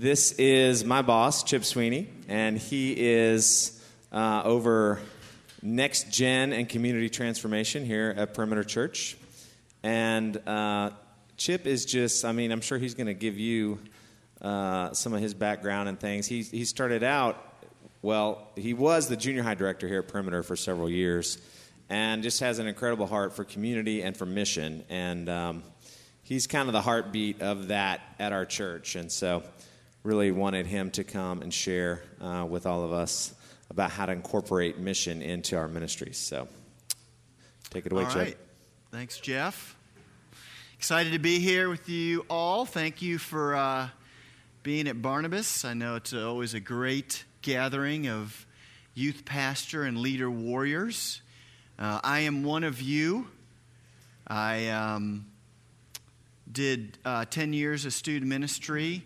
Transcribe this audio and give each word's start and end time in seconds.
This 0.00 0.30
is 0.30 0.84
my 0.84 1.02
boss, 1.02 1.42
Chip 1.42 1.62
Sweney, 1.62 2.06
and 2.28 2.56
he 2.56 2.92
is 2.92 3.84
uh, 4.12 4.42
over 4.44 5.00
next 5.60 6.12
gen 6.12 6.52
and 6.52 6.68
community 6.68 7.10
transformation 7.10 7.84
here 7.84 8.14
at 8.16 8.32
Perimeter 8.32 8.62
Church. 8.62 9.16
And 9.82 10.36
uh, 10.46 10.90
Chip 11.36 11.66
is 11.66 11.84
just, 11.84 12.24
I 12.24 12.30
mean, 12.30 12.52
I'm 12.52 12.60
sure 12.60 12.78
he's 12.78 12.94
going 12.94 13.08
to 13.08 13.12
give 13.12 13.38
you 13.38 13.80
uh, 14.40 14.92
some 14.92 15.14
of 15.14 15.20
his 15.20 15.34
background 15.34 15.88
and 15.88 15.98
things. 15.98 16.28
He, 16.28 16.42
he 16.42 16.64
started 16.64 17.02
out, 17.02 17.42
well, 18.00 18.46
he 18.54 18.74
was 18.74 19.08
the 19.08 19.16
junior 19.16 19.42
high 19.42 19.56
director 19.56 19.88
here 19.88 19.98
at 19.98 20.06
Perimeter 20.06 20.44
for 20.44 20.54
several 20.54 20.88
years 20.88 21.38
and 21.90 22.22
just 22.22 22.38
has 22.38 22.60
an 22.60 22.68
incredible 22.68 23.08
heart 23.08 23.34
for 23.34 23.42
community 23.42 24.02
and 24.02 24.16
for 24.16 24.26
mission. 24.26 24.84
And 24.90 25.28
um, 25.28 25.64
he's 26.22 26.46
kind 26.46 26.68
of 26.68 26.72
the 26.72 26.82
heartbeat 26.82 27.42
of 27.42 27.66
that 27.66 28.00
at 28.20 28.32
our 28.32 28.44
church. 28.46 28.94
And 28.94 29.10
so, 29.10 29.42
really 30.02 30.30
wanted 30.30 30.66
him 30.66 30.90
to 30.92 31.04
come 31.04 31.42
and 31.42 31.52
share 31.52 32.02
uh, 32.20 32.46
with 32.48 32.66
all 32.66 32.82
of 32.82 32.92
us 32.92 33.34
about 33.70 33.90
how 33.90 34.06
to 34.06 34.12
incorporate 34.12 34.78
mission 34.78 35.22
into 35.22 35.56
our 35.56 35.68
ministries. 35.68 36.18
So, 36.18 36.48
take 37.70 37.86
it 37.86 37.92
away, 37.92 38.04
all. 38.04 38.14
Right. 38.14 38.36
Thanks, 38.90 39.18
Jeff. 39.18 39.76
Excited 40.78 41.12
to 41.12 41.18
be 41.18 41.40
here 41.40 41.68
with 41.68 41.88
you 41.88 42.24
all. 42.30 42.64
Thank 42.64 43.02
you 43.02 43.18
for 43.18 43.56
uh, 43.56 43.88
being 44.62 44.88
at 44.88 45.02
Barnabas. 45.02 45.64
I 45.64 45.74
know 45.74 45.96
it's 45.96 46.14
always 46.14 46.54
a 46.54 46.60
great 46.60 47.24
gathering 47.42 48.08
of 48.08 48.46
youth 48.94 49.24
pastor 49.24 49.82
and 49.82 49.98
leader 49.98 50.30
warriors. 50.30 51.20
Uh, 51.78 52.00
I 52.02 52.20
am 52.20 52.44
one 52.44 52.64
of 52.64 52.80
you. 52.80 53.28
I 54.26 54.68
um, 54.68 55.26
did 56.50 56.98
uh, 57.04 57.24
10 57.24 57.52
years 57.52 57.84
of 57.84 57.92
student 57.92 58.28
ministry 58.28 59.04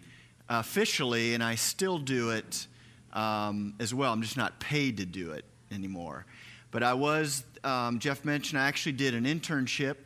officially, 0.49 1.35
and 1.35 1.43
I 1.43 1.55
still 1.55 1.99
do 1.99 2.31
it 2.31 2.67
um, 3.13 3.75
as 3.79 3.95
well. 3.95 4.13
I'm 4.13 4.23
just 4.23 4.37
not 4.37 4.61
paid 4.61 4.99
to 4.99 5.07
do 5.07 5.33
it 5.33 5.45
anymore. 5.71 6.27
But 6.71 6.83
I 6.83 6.95
was, 6.95 7.45
um, 7.65 7.99
Jeff 7.99 8.25
mentioned, 8.25 8.61
I 8.61 8.67
actually 8.67 8.93
did 8.93 9.15
an 9.15 9.25
internship 9.25 9.97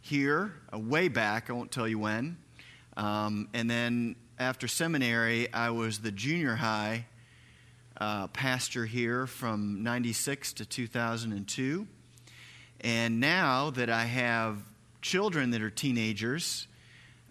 here 0.00 0.54
uh, 0.72 0.78
way 0.78 1.08
back. 1.08 1.50
I 1.50 1.52
won't 1.52 1.70
tell 1.70 1.86
you 1.86 1.98
when. 1.98 2.36
Um, 2.96 3.48
and 3.54 3.70
then 3.70 4.16
after 4.38 4.66
seminary, 4.66 5.52
I 5.52 5.70
was 5.70 6.00
the 6.00 6.10
junior 6.10 6.56
high 6.56 7.06
uh, 8.00 8.26
pastor 8.28 8.86
here 8.86 9.26
from 9.26 9.82
96 9.82 10.54
to 10.54 10.64
2002. 10.64 11.86
And 12.80 13.20
now 13.20 13.70
that 13.70 13.90
I 13.90 14.04
have 14.04 14.58
children 15.02 15.50
that 15.50 15.62
are 15.62 15.70
teenagers, 15.70 16.66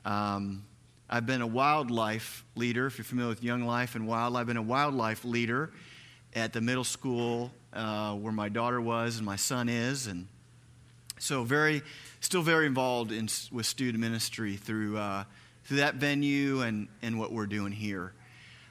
um, 0.05 0.63
I've 1.11 1.25
been 1.25 1.41
a 1.41 1.47
WyldLife 1.47 2.43
leader. 2.53 2.85
If 2.85 2.99
you're 2.99 3.05
familiar 3.05 3.29
with 3.29 3.43
Young 3.43 3.65
Life 3.65 3.95
and 3.95 4.07
WyldLife, 4.07 4.41
I've 4.41 4.45
been 4.45 4.57
a 4.57 4.63
WyldLife 4.63 5.25
leader 5.25 5.71
at 6.35 6.53
the 6.53 6.61
middle 6.61 6.83
school 6.83 7.51
uh, 7.73 8.13
where 8.13 8.31
my 8.31 8.47
daughter 8.47 8.79
was 8.79 9.17
and 9.17 9.25
my 9.25 9.35
son 9.35 9.69
is, 9.69 10.05
and 10.05 10.27
so 11.17 11.43
very, 11.43 11.81
still 12.19 12.43
very 12.43 12.67
involved 12.67 13.11
in 13.11 13.27
with 13.51 13.65
student 13.65 13.99
ministry 13.99 14.55
through 14.55 14.99
uh, 14.99 15.23
through 15.63 15.77
that 15.77 15.95
venue 15.95 16.61
and 16.61 16.87
and 17.01 17.17
what 17.17 17.31
we're 17.31 17.47
doing 17.47 17.71
here. 17.71 18.13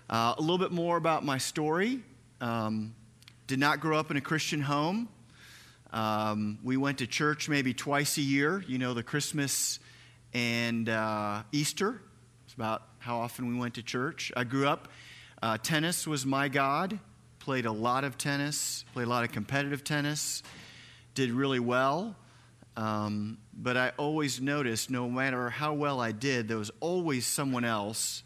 Uh, 0.09 0.35
a 0.39 0.41
little 0.41 0.59
bit 0.59 0.71
more 0.71 0.97
about 0.97 1.25
my 1.25 1.39
story. 1.39 1.99
Um, 2.41 2.95
did 3.49 3.59
not 3.59 3.81
grow 3.81 3.99
up 3.99 4.13
in 4.13 4.17
a 4.17 4.21
Christian 4.21 4.61
home. 4.61 5.09
Um, 5.93 6.61
we 6.63 6.77
went 6.77 6.99
to 6.99 7.09
church 7.09 7.49
maybe 7.49 7.75
twice 7.75 8.17
a 8.17 8.23
year. 8.23 8.63
You 8.69 8.79
know, 8.79 8.95
the 8.95 9.03
Christmas 9.03 9.81
and 10.33 10.89
uh, 10.89 11.43
Easter 11.51 12.01
about 12.59 12.83
how 12.99 13.21
often 13.21 13.47
we 13.47 13.55
went 13.55 13.75
to 13.75 13.83
church. 13.85 14.33
I 14.37 14.43
grew 14.43 14.67
up, 14.67 14.89
uh, 15.41 15.59
tennis 15.59 16.09
was 16.09 16.27
my 16.27 16.49
God. 16.49 16.99
Played 17.39 17.67
a 17.67 17.71
lot 17.71 18.03
of 18.03 18.19
tennis, 18.19 18.85
played 18.93 19.07
a 19.07 19.09
lot 19.09 19.23
of 19.23 19.31
competitive 19.31 19.85
tennis, 19.85 20.43
did 21.15 21.31
really 21.31 21.61
well. 21.61 22.17
Um, 22.77 23.39
but 23.55 23.77
I 23.77 23.93
always 23.97 24.41
noticed 24.41 24.91
no 24.91 25.09
matter 25.09 25.51
how 25.51 25.73
well 25.75 26.01
I 26.01 26.11
did, 26.11 26.49
there 26.49 26.57
was 26.57 26.73
always 26.81 27.27
someone 27.27 27.65
else, 27.65 28.25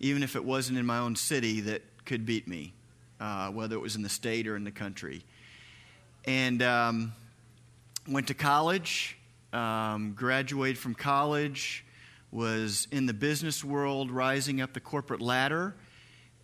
even 0.00 0.24
if 0.24 0.34
it 0.34 0.44
wasn't 0.44 0.76
in 0.76 0.84
my 0.84 0.98
own 0.98 1.14
city, 1.14 1.60
that 1.60 1.82
could 2.04 2.26
beat 2.26 2.48
me, 2.48 2.72
uh, 3.20 3.50
whether 3.50 3.76
it 3.76 3.80
was 3.80 3.94
in 3.94 4.02
the 4.02 4.08
state 4.08 4.48
or 4.48 4.56
in 4.56 4.64
the 4.64 4.72
country. 4.72 5.22
And 6.24 6.60
um, 6.60 7.12
went 8.08 8.26
to 8.26 8.34
college, 8.34 9.16
um, 9.52 10.14
graduated 10.16 10.76
from 10.76 10.96
college 10.96 11.84
was 12.32 12.86
in 12.92 13.06
the 13.06 13.14
business 13.14 13.64
world, 13.64 14.10
rising 14.10 14.60
up 14.60 14.72
the 14.72 14.80
corporate 14.80 15.20
ladder, 15.20 15.74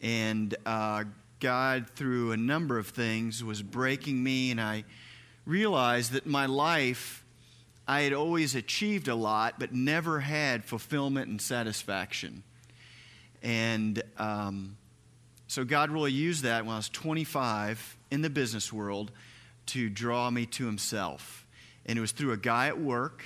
and 0.00 0.54
uh, 0.66 1.04
God, 1.40 1.90
through 1.94 2.32
a 2.32 2.36
number 2.36 2.78
of 2.78 2.88
things, 2.88 3.44
was 3.44 3.62
breaking 3.62 4.22
me, 4.22 4.50
and 4.50 4.60
I 4.60 4.84
realized 5.44 6.12
that 6.12 6.26
my 6.26 6.46
life, 6.46 7.24
I 7.86 8.02
had 8.02 8.12
always 8.12 8.54
achieved 8.54 9.08
a 9.08 9.14
lot, 9.14 9.58
but 9.58 9.72
never 9.72 10.20
had 10.20 10.64
fulfillment 10.64 11.28
and 11.28 11.40
satisfaction. 11.40 12.42
And 13.42 14.02
um, 14.18 14.76
so 15.46 15.64
God 15.64 15.90
really 15.90 16.12
used 16.12 16.42
that 16.42 16.64
when 16.64 16.74
I 16.74 16.78
was 16.78 16.88
25 16.88 17.96
in 18.10 18.22
the 18.22 18.30
business 18.30 18.72
world 18.72 19.12
to 19.66 19.88
draw 19.88 20.30
me 20.30 20.46
to 20.46 20.66
Himself. 20.66 21.46
And 21.84 21.96
it 21.96 22.00
was 22.00 22.12
through 22.12 22.32
a 22.32 22.36
guy 22.36 22.66
at 22.66 22.80
work 22.80 23.22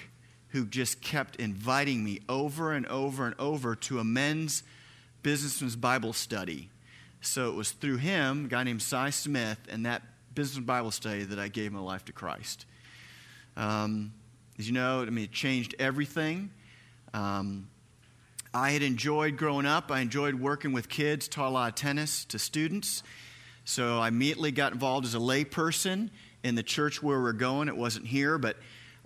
who 0.50 0.66
just 0.66 1.00
kept 1.00 1.36
inviting 1.36 2.04
me 2.04 2.20
over 2.28 2.72
and 2.72 2.86
over 2.86 3.26
and 3.26 3.34
over 3.38 3.74
to 3.76 3.98
a 3.98 4.04
men's 4.04 4.62
businessman's 5.22 5.76
Bible 5.76 6.12
study. 6.12 6.68
So 7.20 7.50
it 7.50 7.54
was 7.54 7.70
through 7.70 7.98
him, 7.98 8.46
a 8.46 8.48
guy 8.48 8.64
named 8.64 8.82
Cy 8.82 9.10
Smith, 9.10 9.58
and 9.68 9.86
that 9.86 10.02
business 10.34 10.64
Bible 10.64 10.90
study 10.90 11.24
that 11.24 11.38
I 11.38 11.48
gave 11.48 11.72
my 11.72 11.80
life 11.80 12.04
to 12.06 12.12
Christ. 12.12 12.66
Um, 13.56 14.12
as 14.58 14.66
you 14.66 14.74
know, 14.74 15.02
I 15.02 15.06
mean, 15.06 15.24
it 15.24 15.32
changed 15.32 15.74
everything. 15.78 16.50
Um, 17.12 17.68
I 18.52 18.70
had 18.70 18.82
enjoyed 18.82 19.36
growing 19.36 19.66
up. 19.66 19.90
I 19.90 20.00
enjoyed 20.00 20.34
working 20.34 20.72
with 20.72 20.88
kids, 20.88 21.28
taught 21.28 21.48
a 21.48 21.50
lot 21.50 21.68
of 21.68 21.74
tennis 21.76 22.24
to 22.26 22.38
students. 22.38 23.02
So 23.64 24.00
I 24.00 24.08
immediately 24.08 24.50
got 24.50 24.72
involved 24.72 25.06
as 25.06 25.14
a 25.14 25.18
layperson 25.18 26.10
in 26.42 26.54
the 26.54 26.62
church 26.62 27.02
where 27.02 27.20
we're 27.20 27.32
going. 27.32 27.68
It 27.68 27.76
wasn't 27.76 28.06
here, 28.06 28.38
but 28.38 28.56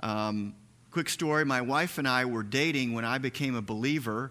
um, 0.01 0.55
Quick 0.95 1.09
story 1.09 1.45
my 1.45 1.61
wife 1.61 1.99
and 1.99 2.07
I 2.07 2.25
were 2.25 2.45
dating 2.45 2.93
when 2.93 3.05
I 3.05 3.19
became 3.19 3.57
a 3.57 3.61
believer. 3.61 4.31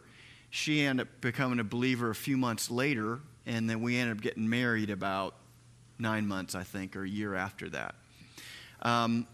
She 0.50 0.80
ended 0.80 1.08
up 1.08 1.20
becoming 1.20 1.60
a 1.60 1.64
believer 1.66 2.10
a 2.10 2.16
few 2.16 2.38
months 2.38 2.72
later, 2.72 3.20
and 3.46 3.70
then 3.70 3.82
we 3.82 3.98
ended 3.98 4.16
up 4.16 4.24
getting 4.24 4.50
married 4.50 4.90
about 4.90 5.36
nine 6.00 6.26
months, 6.26 6.56
I 6.56 6.64
think, 6.64 6.96
or 6.96 7.04
a 7.04 7.10
year 7.10 7.36
after 7.36 7.68
that. 7.72 7.96
Um, 8.82 9.28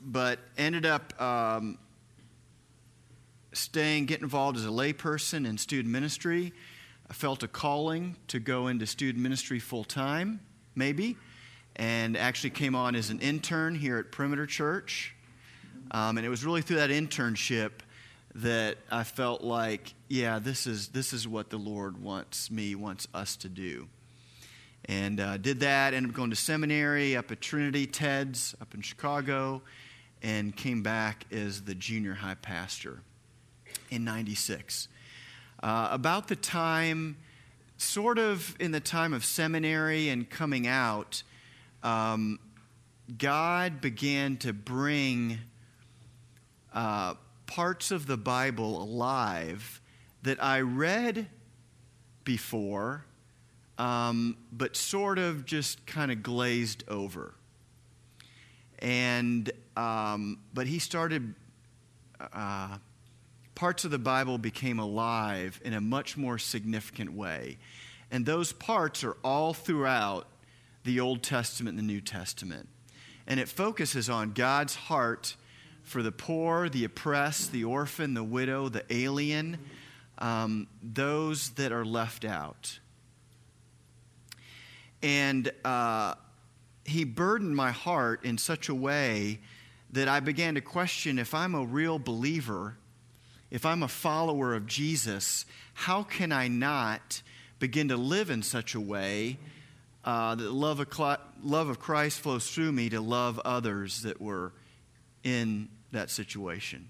but 0.00 0.38
ended 0.56 0.86
up 0.86 1.20
um, 1.20 1.78
staying, 3.52 4.06
getting 4.06 4.22
involved 4.22 4.56
as 4.56 4.64
a 4.64 4.68
layperson 4.68 5.48
in 5.48 5.58
student 5.58 5.92
ministry. 5.92 6.52
I 7.10 7.12
felt 7.12 7.42
a 7.42 7.48
calling 7.48 8.14
to 8.28 8.38
go 8.38 8.68
into 8.68 8.86
student 8.86 9.20
ministry 9.20 9.58
full 9.58 9.82
time, 9.82 10.38
maybe, 10.76 11.16
and 11.74 12.16
actually 12.16 12.50
came 12.50 12.76
on 12.76 12.94
as 12.94 13.10
an 13.10 13.18
intern 13.18 13.74
here 13.74 13.98
at 13.98 14.12
Perimeter 14.12 14.46
Church. 14.46 15.16
Um, 15.90 16.18
and 16.18 16.26
it 16.26 16.30
was 16.30 16.44
really 16.44 16.62
through 16.62 16.76
that 16.76 16.90
internship 16.90 17.70
that 18.34 18.78
I 18.90 19.04
felt 19.04 19.42
like, 19.42 19.94
yeah, 20.08 20.38
this 20.38 20.66
is, 20.66 20.88
this 20.88 21.12
is 21.12 21.26
what 21.26 21.50
the 21.50 21.56
Lord 21.56 22.02
wants 22.02 22.50
me, 22.50 22.74
wants 22.74 23.08
us 23.14 23.36
to 23.36 23.48
do. 23.48 23.88
And 24.84 25.20
uh, 25.20 25.36
did 25.38 25.60
that, 25.60 25.94
ended 25.94 26.10
up 26.10 26.16
going 26.16 26.30
to 26.30 26.36
seminary 26.36 27.16
up 27.16 27.30
at 27.30 27.40
Trinity 27.40 27.86
TEDS 27.86 28.54
up 28.60 28.74
in 28.74 28.80
Chicago, 28.80 29.62
and 30.22 30.54
came 30.56 30.82
back 30.82 31.26
as 31.30 31.62
the 31.62 31.74
junior 31.74 32.14
high 32.14 32.34
pastor 32.34 33.00
in 33.90 34.04
96. 34.04 34.88
Uh, 35.62 35.88
about 35.90 36.28
the 36.28 36.36
time, 36.36 37.16
sort 37.76 38.18
of 38.18 38.56
in 38.60 38.72
the 38.72 38.80
time 38.80 39.12
of 39.12 39.24
seminary 39.24 40.08
and 40.08 40.28
coming 40.28 40.66
out, 40.66 41.22
um, 41.82 42.38
God 43.16 43.80
began 43.80 44.36
to 44.38 44.52
bring 44.52 45.38
uh, 46.72 47.14
parts 47.46 47.90
of 47.90 48.06
the 48.06 48.16
Bible 48.16 48.82
alive 48.82 49.80
that 50.22 50.42
I 50.42 50.60
read 50.60 51.28
before, 52.24 53.04
um, 53.78 54.36
but 54.52 54.76
sort 54.76 55.18
of 55.18 55.46
just 55.46 55.86
kind 55.86 56.10
of 56.10 56.22
glazed 56.22 56.84
over. 56.88 57.34
And, 58.80 59.50
um, 59.76 60.38
but 60.52 60.66
he 60.66 60.78
started, 60.78 61.34
uh, 62.32 62.78
parts 63.54 63.84
of 63.84 63.90
the 63.90 63.98
Bible 63.98 64.38
became 64.38 64.78
alive 64.78 65.60
in 65.64 65.72
a 65.72 65.80
much 65.80 66.16
more 66.16 66.38
significant 66.38 67.12
way. 67.12 67.58
And 68.10 68.24
those 68.24 68.52
parts 68.52 69.02
are 69.04 69.16
all 69.24 69.54
throughout 69.54 70.26
the 70.84 71.00
Old 71.00 71.22
Testament 71.22 71.78
and 71.78 71.88
the 71.88 71.92
New 71.92 72.00
Testament. 72.00 72.68
And 73.26 73.40
it 73.40 73.48
focuses 73.48 74.08
on 74.08 74.32
God's 74.32 74.74
heart 74.74 75.36
for 75.88 76.02
the 76.02 76.12
poor, 76.12 76.68
the 76.68 76.84
oppressed, 76.84 77.50
the 77.50 77.64
orphan, 77.64 78.12
the 78.14 78.22
widow, 78.22 78.68
the 78.68 78.84
alien, 78.90 79.58
um, 80.18 80.68
those 80.82 81.50
that 81.50 81.72
are 81.72 81.84
left 81.84 82.24
out. 82.24 82.78
And 85.02 85.50
uh, 85.64 86.14
he 86.84 87.04
burdened 87.04 87.56
my 87.56 87.70
heart 87.70 88.24
in 88.24 88.36
such 88.36 88.68
a 88.68 88.74
way 88.74 89.40
that 89.90 90.08
I 90.08 90.20
began 90.20 90.56
to 90.56 90.60
question 90.60 91.18
if 91.18 91.34
I'm 91.34 91.54
a 91.54 91.64
real 91.64 91.98
believer, 91.98 92.76
if 93.50 93.64
I'm 93.64 93.82
a 93.82 93.88
follower 93.88 94.54
of 94.54 94.66
Jesus, 94.66 95.46
how 95.72 96.02
can 96.02 96.32
I 96.32 96.48
not 96.48 97.22
begin 97.58 97.88
to 97.88 97.96
live 97.96 98.28
in 98.28 98.42
such 98.42 98.74
a 98.74 98.80
way 98.80 99.38
uh, 100.04 100.34
that 100.34 100.52
love 100.52 100.80
of, 100.80 101.18
love 101.42 101.68
of 101.68 101.78
Christ 101.78 102.20
flows 102.20 102.50
through 102.50 102.72
me 102.72 102.90
to 102.90 103.00
love 103.00 103.40
others 103.44 104.02
that 104.02 104.20
were 104.20 104.52
in 105.24 105.68
that 105.92 106.10
situation? 106.10 106.88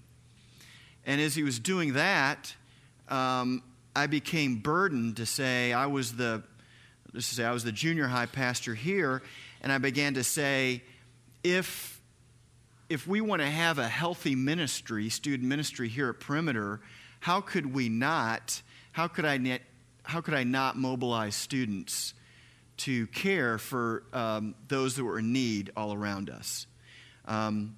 And 1.05 1.19
as 1.21 1.35
he 1.35 1.43
was 1.43 1.59
doing 1.59 1.93
that, 1.93 2.53
um, 3.07 3.63
I 3.95 4.07
became 4.07 4.57
burdened 4.57 5.17
to 5.17 5.25
say 5.25 5.73
I 5.73 5.87
was 5.87 6.15
the, 6.15 6.43
to 7.13 7.21
say 7.21 7.43
I 7.43 7.51
was 7.51 7.63
the 7.63 7.71
junior 7.71 8.07
high 8.07 8.27
pastor 8.27 8.75
here, 8.75 9.21
and 9.61 9.71
I 9.71 9.77
began 9.77 10.13
to 10.13 10.23
say, 10.23 10.83
if 11.43 11.99
if 12.89 13.07
we 13.07 13.21
want 13.21 13.41
to 13.41 13.47
have 13.47 13.77
a 13.77 13.87
healthy 13.87 14.33
ministry, 14.33 15.09
student 15.09 15.47
ministry 15.47 15.87
here 15.87 16.09
at 16.09 16.19
Perimeter, 16.19 16.81
how 17.19 17.39
could 17.39 17.71
we 17.71 17.87
not? 17.87 18.61
How 18.91 19.07
could 19.07 19.25
I 19.25 19.37
not? 19.37 19.61
How 20.03 20.21
could 20.21 20.33
I 20.33 20.43
not 20.43 20.75
mobilize 20.75 21.35
students 21.35 22.15
to 22.77 23.05
care 23.07 23.57
for 23.57 24.03
um, 24.11 24.55
those 24.67 24.95
that 24.95 25.03
were 25.03 25.19
in 25.19 25.31
need 25.31 25.71
all 25.77 25.93
around 25.93 26.29
us? 26.29 26.65
Um, 27.25 27.75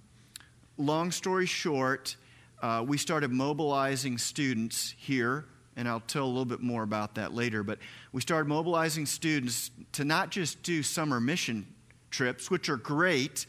long 0.82 1.12
story 1.12 1.46
short, 1.46 2.16
uh, 2.62 2.84
we 2.86 2.98
started 2.98 3.32
mobilizing 3.32 4.18
students 4.18 4.94
here, 4.98 5.46
and 5.76 5.88
I'll 5.88 6.02
tell 6.02 6.26
a 6.26 6.28
little 6.28 6.46
bit 6.46 6.60
more 6.60 6.84
about 6.84 7.16
that 7.16 7.34
later. 7.34 7.64
But 7.64 7.80
we 8.12 8.22
started 8.22 8.50
mobilizing 8.50 9.06
students 9.06 9.72
to 9.94 10.04
not 10.04 10.32
just 10.32 10.62
do 10.64 10.84
summer 10.84 11.20
mission 11.20 11.68
trips, 12.10 12.52
which 12.52 12.68
are 12.70 12.78
great 12.78 13.46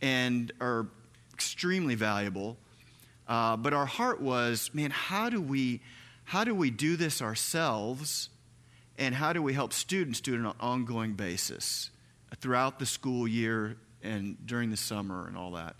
and 0.00 0.52
are 0.60 0.86
extremely 1.34 1.94
valuable. 1.94 2.56
Uh, 3.26 3.56
but 3.56 3.72
our 3.72 3.86
heart 3.86 4.20
was, 4.20 4.70
man, 4.72 4.90
how 4.90 5.28
do 5.28 5.40
we 5.40 5.80
how 6.24 6.44
do 6.44 6.54
we 6.54 6.70
do 6.70 6.96
this 6.96 7.22
ourselves, 7.22 8.28
and 8.98 9.14
how 9.14 9.32
do 9.32 9.42
we 9.42 9.54
help 9.54 9.72
students 9.72 10.20
do 10.20 10.34
it 10.34 10.40
on 10.40 10.46
an 10.46 10.52
ongoing 10.60 11.14
basis 11.14 11.88
throughout 12.40 12.78
the 12.78 12.84
school 12.84 13.26
year 13.26 13.78
and 14.02 14.36
during 14.46 14.68
the 14.70 14.76
summer 14.76 15.26
and 15.26 15.36
all 15.36 15.52
that. 15.52 15.74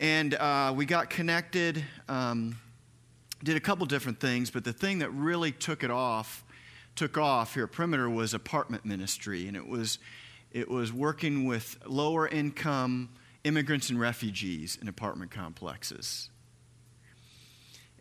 And 0.00 0.34
uh, 0.34 0.72
we 0.76 0.86
got 0.86 1.10
connected, 1.10 1.84
um, 2.08 2.58
did 3.42 3.56
a 3.56 3.60
couple 3.60 3.86
different 3.86 4.20
things, 4.20 4.50
but 4.50 4.64
the 4.64 4.72
thing 4.72 4.98
that 5.00 5.10
really 5.10 5.52
took 5.52 5.84
it 5.84 5.90
off, 5.90 6.44
took 6.96 7.16
off 7.18 7.54
here 7.54 7.64
at 7.64 7.72
Perimeter 7.72 8.08
was 8.10 8.34
apartment 8.34 8.84
ministry, 8.84 9.48
and 9.48 9.56
it 9.56 9.66
was 9.66 9.98
it 10.52 10.68
was 10.68 10.92
working 10.92 11.46
with 11.46 11.78
lower 11.86 12.28
income 12.28 13.08
immigrants 13.44 13.88
and 13.88 13.98
refugees 13.98 14.76
in 14.80 14.86
apartment 14.86 15.30
complexes. 15.30 16.28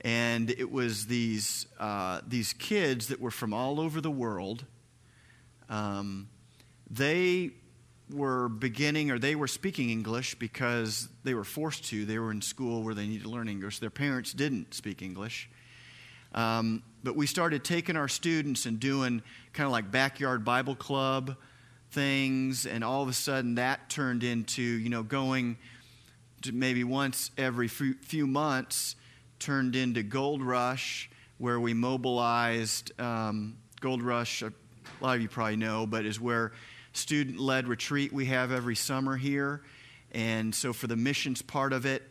And 0.01 0.49
it 0.49 0.69
was 0.69 1.05
these, 1.05 1.67
uh, 1.79 2.21
these 2.27 2.53
kids 2.53 3.07
that 3.07 3.21
were 3.21 3.31
from 3.31 3.53
all 3.53 3.79
over 3.79 4.01
the 4.01 4.11
world. 4.11 4.65
Um, 5.69 6.27
they 6.89 7.51
were 8.13 8.49
beginning 8.49 9.11
or 9.11 9.19
they 9.19 9.35
were 9.35 9.47
speaking 9.47 9.89
English 9.89 10.35
because 10.35 11.09
they 11.23 11.33
were 11.33 11.43
forced 11.43 11.85
to. 11.85 12.05
They 12.05 12.19
were 12.19 12.31
in 12.31 12.41
school 12.41 12.83
where 12.83 12.93
they 12.93 13.07
needed 13.07 13.23
to 13.23 13.29
learn 13.29 13.47
English. 13.47 13.79
Their 13.79 13.89
parents 13.89 14.33
didn't 14.33 14.73
speak 14.73 15.01
English. 15.01 15.49
Um, 16.33 16.83
but 17.03 17.15
we 17.15 17.27
started 17.27 17.63
taking 17.63 17.97
our 17.97 18.07
students 18.07 18.65
and 18.65 18.79
doing 18.79 19.21
kind 19.53 19.65
of 19.65 19.71
like 19.71 19.91
backyard 19.91 20.45
Bible 20.45 20.75
club 20.75 21.35
things, 21.91 22.65
and 22.65 22.83
all 22.83 23.03
of 23.03 23.09
a 23.09 23.13
sudden 23.13 23.55
that 23.55 23.89
turned 23.89 24.23
into, 24.23 24.61
you 24.61 24.89
know, 24.89 25.03
going 25.03 25.57
to 26.41 26.51
maybe 26.53 26.83
once 26.83 27.31
every 27.37 27.67
few 27.67 28.25
months, 28.25 28.95
turned 29.39 29.75
into 29.75 30.01
Gold 30.01 30.41
Rush, 30.41 31.09
where 31.37 31.59
we 31.59 31.73
mobilized. 31.73 32.99
Um, 32.99 33.57
Gold 33.81 34.01
Rush, 34.01 34.41
a 34.41 34.53
lot 35.01 35.15
of 35.15 35.21
you 35.21 35.27
probably 35.27 35.55
know, 35.55 35.85
but 35.85 36.05
is 36.05 36.19
where 36.19 36.53
student 36.93 37.39
led 37.39 37.67
retreat 37.67 38.11
we 38.11 38.25
have 38.25 38.51
every 38.51 38.75
summer 38.75 39.17
here. 39.17 39.61
And 40.11 40.53
so 40.53 40.73
for 40.73 40.87
the 40.87 40.95
missions 40.95 41.41
part 41.41 41.73
of 41.73 41.85
it, 41.85 42.03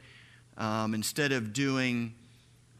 um, 0.57 0.95
instead 0.95 1.33
of 1.33 1.53
doing, 1.53 2.15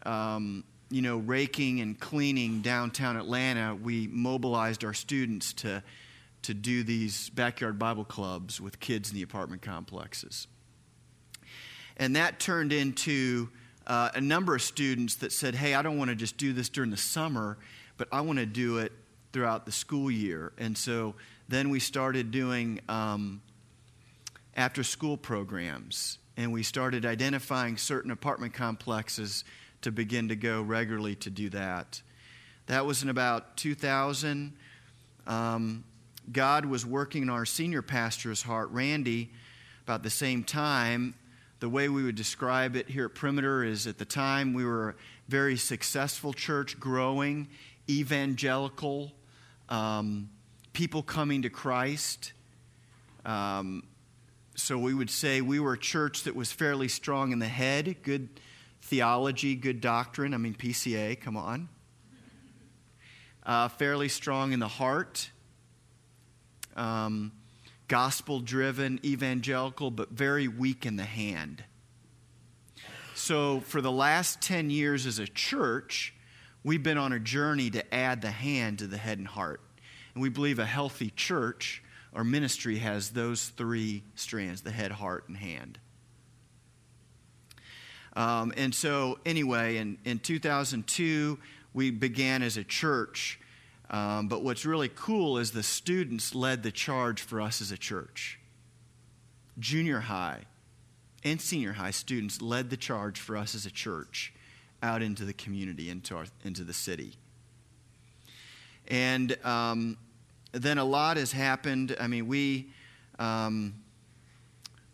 um, 0.05 0.65
you 0.91 1.03
know, 1.03 1.19
raking 1.19 1.81
and 1.81 1.99
cleaning 1.99 2.63
downtown 2.63 3.17
Atlanta, 3.17 3.75
we 3.75 4.07
mobilized 4.09 4.85
our 4.85 4.95
students 4.95 5.53
to 5.55 5.83
to 6.43 6.55
do 6.55 6.83
these 6.83 7.29
backyard 7.31 7.79
Bible 7.79 8.05
clubs 8.05 8.61
with 8.61 8.81
kids 8.81 9.11
in 9.11 9.17
the 9.17 9.23
apartment 9.23 9.63
complexes. 9.63 10.47
And 11.97 12.17
that 12.17 12.41
turned 12.41 12.73
into 12.73 13.51
uh, 13.87 14.11
a 14.15 14.21
number 14.21 14.55
of 14.55 14.63
students 14.63 15.17
that 15.17 15.33
said, 15.33 15.55
Hey, 15.55 15.75
I 15.75 15.83
don't 15.83 15.99
want 15.99 16.11
to 16.11 16.17
just 16.17 16.37
do 16.39 16.53
this 16.53 16.69
during 16.69 16.91
the 16.91 16.97
summer, 16.97 17.59
but 17.97 18.09
I 18.11 18.23
want 18.23 18.39
to 18.39 18.47
do 18.47 18.79
it 18.79 18.93
throughout 19.33 19.67
the 19.67 19.73
school 19.73 20.11
year. 20.11 20.53
And 20.59 20.77
so 20.77 21.15
then 21.51 21.69
we 21.69 21.81
started 21.81 22.31
doing 22.31 22.79
um, 22.89 23.43
after 24.55 24.85
school 24.85 25.17
programs, 25.17 26.19
and 26.37 26.53
we 26.53 26.63
started 26.63 27.05
identifying 27.05 27.77
certain 27.77 28.13
apartment 28.13 28.55
complexes 28.55 29.43
to 29.83 29.91
begin 29.91 30.29
to 30.29 30.37
go 30.37 30.63
regularly 30.63 31.17
to 31.17 31.29
do 31.29 31.51
that. 31.51 32.03
That 32.67 32.87
was 32.87 33.03
in 33.03 33.09
about 33.09 33.57
2000. 33.57 34.53
Um, 35.27 35.83
God 36.31 36.67
was 36.67 36.87
working 36.87 37.23
in 37.23 37.31
our 37.31 37.45
senior 37.45 37.83
pastor's 37.83 38.43
heart, 38.43 38.71
Randy, 38.71 39.33
about 39.83 40.05
the 40.05 40.11
same 40.11 40.45
time. 40.45 41.15
The 41.59 41.69
way 41.69 41.89
we 41.89 42.05
would 42.05 42.15
describe 42.15 42.77
it 42.77 42.89
here 42.89 43.07
at 43.07 43.17
Perimeter 43.17 43.65
is 43.65 43.89
at 43.89 43.99
the 43.99 44.05
time 44.05 44.55
we 44.55 44.65
were 44.65 44.91
a 44.91 44.95
very 45.29 45.57
successful 45.57 46.33
church, 46.33 46.79
growing, 46.79 47.49
evangelical, 47.89 49.11
um, 49.69 50.29
people 50.73 51.03
coming 51.03 51.43
to 51.43 51.51
Christ. 51.51 52.33
Um, 53.25 53.85
so 54.55 54.79
we 54.79 54.95
would 54.95 55.11
say 55.11 55.41
we 55.41 55.61
were 55.61 55.75
a 55.75 55.79
church 55.79 56.25
that 56.25 56.35
was 56.35 56.53
fairly 56.53 56.89
strong 56.89 57.33
in 57.33 57.39
the 57.39 57.49
head, 57.49 58.03
good 58.03 58.29
theology, 58.83 59.55
good 59.55 59.81
doctrine. 59.81 60.35
I 60.35 60.37
mean, 60.37 60.55
PCA, 60.55 61.21
come 61.21 61.37
on. 61.37 61.69
Uh, 63.45 63.69
fairly 63.69 64.09
strong 64.09 64.53
in 64.53 64.61
the 64.61 64.69
heart 64.69 65.31
um, 66.77 67.33
gospel 67.89 68.41
driven, 68.41 69.01
evangelical, 69.05 69.91
but 69.91 70.11
very 70.11 70.49
weak 70.49 70.87
in 70.87 70.97
the 70.97 71.05
hand. 71.05 71.65
So, 73.15 73.61
for 73.61 73.81
the 73.81 73.93
last 73.93 74.41
10 74.41 74.71
years 74.71 75.05
as 75.05 75.19
a 75.19 75.27
church, 75.27 76.15
we've 76.65 76.83
been 76.83 76.97
on 76.97 77.13
a 77.13 77.21
journey 77.21 77.69
to 77.71 77.95
add 77.95 78.23
the 78.23 78.31
hand 78.31 78.79
to 78.79 78.87
the 78.87 78.97
head 78.97 79.19
and 79.19 79.29
heart. 79.29 79.61
And 80.21 80.23
we 80.23 80.29
believe 80.29 80.59
a 80.59 80.67
healthy 80.67 81.09
church 81.17 81.83
or 82.13 82.25
ministry 82.25 82.77
has 82.77 83.09
those 83.09 83.49
three 83.49 84.03
strands 84.17 84.61
the 84.61 84.71
head, 84.71 84.93
heart, 84.93 85.25
and 85.29 85.37
hand. 85.39 85.79
Um, 88.15 88.53
and 88.55 88.75
so, 88.75 89.19
anyway, 89.25 89.79
in, 89.79 89.97
in 90.05 90.19
2002, 90.19 91.39
we 91.73 91.91
began 91.91 92.43
as 92.43 92.59
a 92.59 92.65
church 92.65 93.41
um, 93.91 94.29
but 94.29 94.43
what's 94.43 94.65
really 94.65 94.91
cool 94.95 95.39
is 95.39 95.51
the 95.51 95.63
students 95.63 96.35
led 96.35 96.63
the 96.63 96.71
charge 96.71 97.21
for 97.21 97.41
us 97.41 97.61
as 97.61 97.73
a 97.73 97.77
church. 97.77 98.39
Junior 99.59 100.01
high 100.01 100.43
and 101.25 101.41
senior 101.41 101.73
high 101.73 101.91
students 101.91 102.41
led 102.41 102.71
the 102.71 102.77
charge 102.77 103.19
for 103.19 103.37
us 103.37 103.55
as 103.55 103.67
a 103.67 103.71
church 103.71 104.33
out 104.83 105.03
into 105.03 105.25
the 105.25 105.33
community, 105.33 105.91
into, 105.91 106.15
our, 106.15 106.27
into 106.45 106.63
the 106.63 106.73
city. 106.73 107.15
And 108.87 109.37
um, 109.45 109.97
then 110.53 110.79
a 110.79 110.85
lot 110.85 111.17
has 111.17 111.33
happened. 111.33 111.97
I 112.01 112.07
mean, 112.07 112.27
we, 112.27 112.73
um, 113.19 113.75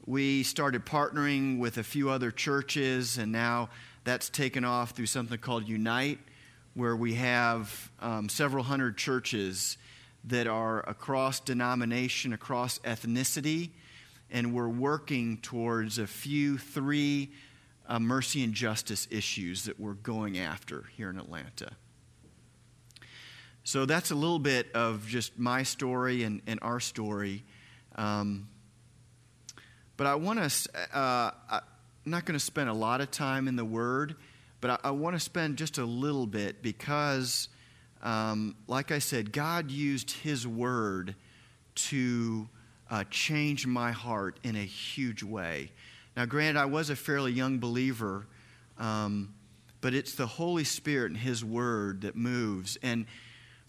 we 0.05 0.43
started 0.43 0.85
partnering 0.85 1.59
with 1.59 1.79
a 1.79 1.83
few 1.83 2.11
other 2.11 2.31
churches, 2.31 3.19
and 3.19 3.33
now 3.33 3.71
that's 4.05 4.29
taken 4.29 4.65
off 4.65 4.91
through 4.91 5.07
something 5.07 5.39
called 5.39 5.69
Unite 5.69 6.19
where 6.77 6.95
we 6.95 7.15
have 7.15 7.91
um, 8.01 8.29
several 8.29 8.63
hundred 8.63 8.99
churches 8.99 9.79
that 10.25 10.47
are 10.47 10.81
across 10.89 11.41
denomination, 11.41 12.35
across 12.35 12.79
ethnicity, 12.81 13.71
and 14.31 14.53
we're 14.53 14.69
working 14.69 15.39
towards 15.39 15.99
a 15.99 16.07
few, 16.07 16.59
three 16.59 17.31
uh, 17.89 17.99
mercy 17.99 18.45
and 18.45 18.53
justice 18.53 19.09
issues 19.11 19.65
that 19.65 19.81
we're 19.81 19.95
going 19.95 20.39
after 20.39 20.85
here 20.97 21.09
in 21.09 21.19
Atlanta. 21.19 21.71
So 23.66 23.85
that's 23.85 24.11
a 24.11 24.14
little 24.14 24.38
bit 24.38 24.68
of 24.75 25.06
just 25.06 25.38
my 25.38 25.62
story 25.62 26.23
and, 26.23 26.40
and 26.46 26.58
our 26.62 26.80
story. 26.80 27.44
Um, 27.96 28.49
but 29.96 30.06
I 30.06 30.14
want 30.14 30.38
to, 30.38 30.96
uh, 30.96 31.30
I'm 31.50 31.61
not 32.04 32.25
going 32.25 32.38
to 32.38 32.44
spend 32.44 32.70
a 32.70 32.75
lot 32.75 33.00
of 33.00 33.11
time 33.11 33.49
in 33.49 33.56
the 33.56 33.64
Word 33.64 34.16
but 34.61 34.80
I, 34.85 34.88
I 34.88 34.90
want 34.90 35.16
to 35.16 35.20
spend 35.20 35.58
just 35.58 35.78
a 35.78 35.85
little 35.85 36.26
bit 36.26 36.62
because, 36.62 37.49
um, 38.02 38.56
like 38.66 38.90
I 38.90 38.99
said, 38.99 39.32
God 39.32 39.70
used 39.70 40.11
His 40.11 40.46
Word 40.46 41.14
to 41.75 42.49
uh, 42.90 43.04
change 43.11 43.66
my 43.66 43.92
heart 43.92 44.40
in 44.42 44.56
a 44.56 44.64
huge 44.64 45.23
way. 45.23 45.70
Now, 46.16 46.25
granted, 46.25 46.58
I 46.58 46.64
was 46.64 46.90
a 46.90 46.96
fairly 46.96 47.32
young 47.32 47.58
believer, 47.58 48.26
um, 48.78 49.35
but 49.80 49.92
it's 49.92 50.14
the 50.14 50.26
Holy 50.26 50.64
Spirit 50.64 51.12
and 51.12 51.20
His 51.20 51.44
Word 51.44 52.02
that 52.02 52.16
moves. 52.16 52.78
And 52.82 53.06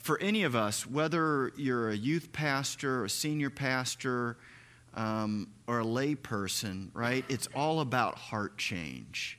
for 0.08 0.18
any 0.22 0.44
of 0.44 0.56
us, 0.56 0.88
whether 0.88 1.52
you're 1.58 1.90
a 1.90 1.96
youth 1.96 2.32
pastor, 2.32 3.04
a 3.04 3.10
senior 3.10 3.50
pastor, 3.50 4.38
um, 4.94 5.50
or 5.68 5.82
a 5.82 5.84
layperson, 5.84 6.88
right? 6.94 7.26
It's 7.28 7.50
all 7.54 7.82
about 7.82 8.16
heart 8.16 8.58
change. 8.58 9.38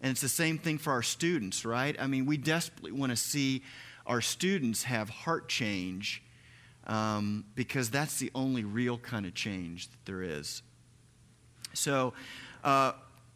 And 0.00 0.12
it's 0.12 0.20
the 0.20 0.28
same 0.28 0.56
thing 0.56 0.78
for 0.78 0.92
our 0.92 1.02
students, 1.02 1.64
right? 1.64 1.96
I 1.98 2.06
mean, 2.06 2.26
we 2.26 2.36
desperately 2.36 2.92
want 2.92 3.10
to 3.10 3.16
see 3.16 3.64
our 4.06 4.20
students 4.20 4.84
have 4.84 5.10
heart 5.10 5.48
change 5.48 6.22
um, 6.86 7.44
because 7.56 7.90
that's 7.90 8.20
the 8.20 8.30
only 8.36 8.62
real 8.62 8.98
kind 8.98 9.26
of 9.26 9.34
change 9.34 9.88
that 9.88 10.04
there 10.04 10.22
is. 10.22 10.62
So, 11.74 12.14
uh, 12.62 12.92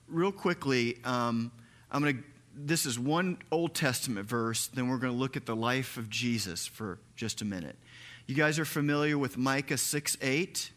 real 0.07 0.31
quickly, 0.31 0.99
um, 1.03 1.51
I'm 1.91 2.03
going 2.03 2.19
to. 2.19 2.36
This 2.59 2.87
is 2.87 2.99
one 2.99 3.37
Old 3.53 3.75
Testament 3.75 4.27
verse. 4.27 4.69
Then 4.69 4.89
we're 4.89 4.97
going 4.97 5.13
to 5.13 5.19
look 5.19 5.37
at 5.37 5.45
the 5.45 5.55
life 5.55 5.99
of 5.99 6.09
Jesus 6.09 6.67
for 6.67 6.99
just 7.15 7.43
a 7.43 7.45
minute. 7.45 7.77
You 8.27 8.35
guys 8.35 8.59
are 8.59 8.65
familiar 8.65 9.19
with 9.19 9.37
Micah 9.37 9.77
6 9.77 10.17
8? 10.23 10.71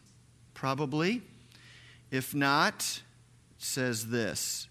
Probably. 0.53 1.21
If 2.11 2.35
not, 2.35 3.01
says 3.57 4.07
this 4.07 4.67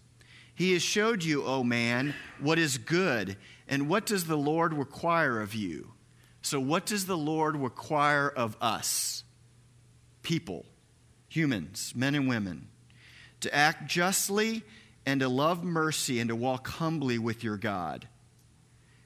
He 0.55 0.75
has 0.75 0.83
showed 0.83 1.25
you, 1.25 1.45
O 1.45 1.65
man, 1.65 2.15
what 2.41 2.59
is 2.59 2.77
good, 2.77 3.38
and 3.67 3.88
what 3.88 4.05
does 4.05 4.27
the 4.27 4.37
Lord 4.37 4.75
require 4.75 5.41
of 5.41 5.55
you? 5.55 5.93
So, 6.43 6.61
what 6.61 6.85
does 6.85 7.07
the 7.07 7.17
Lord 7.17 7.57
require 7.57 8.29
of 8.29 8.55
us? 8.61 9.25
People, 10.23 10.67
humans, 11.29 11.95
men 11.97 12.15
and 12.15 12.29
women, 12.29 12.69
to 13.41 13.55
act 13.55 13.87
justly 13.87 14.62
and 15.09 15.21
to 15.21 15.29
love 15.29 15.65
mercy 15.65 16.21
and 16.21 16.29
to 16.29 16.37
walk 16.37 16.69
humbly 16.69 17.19
with 17.19 17.43
your 17.43 17.57
God. 17.57 18.07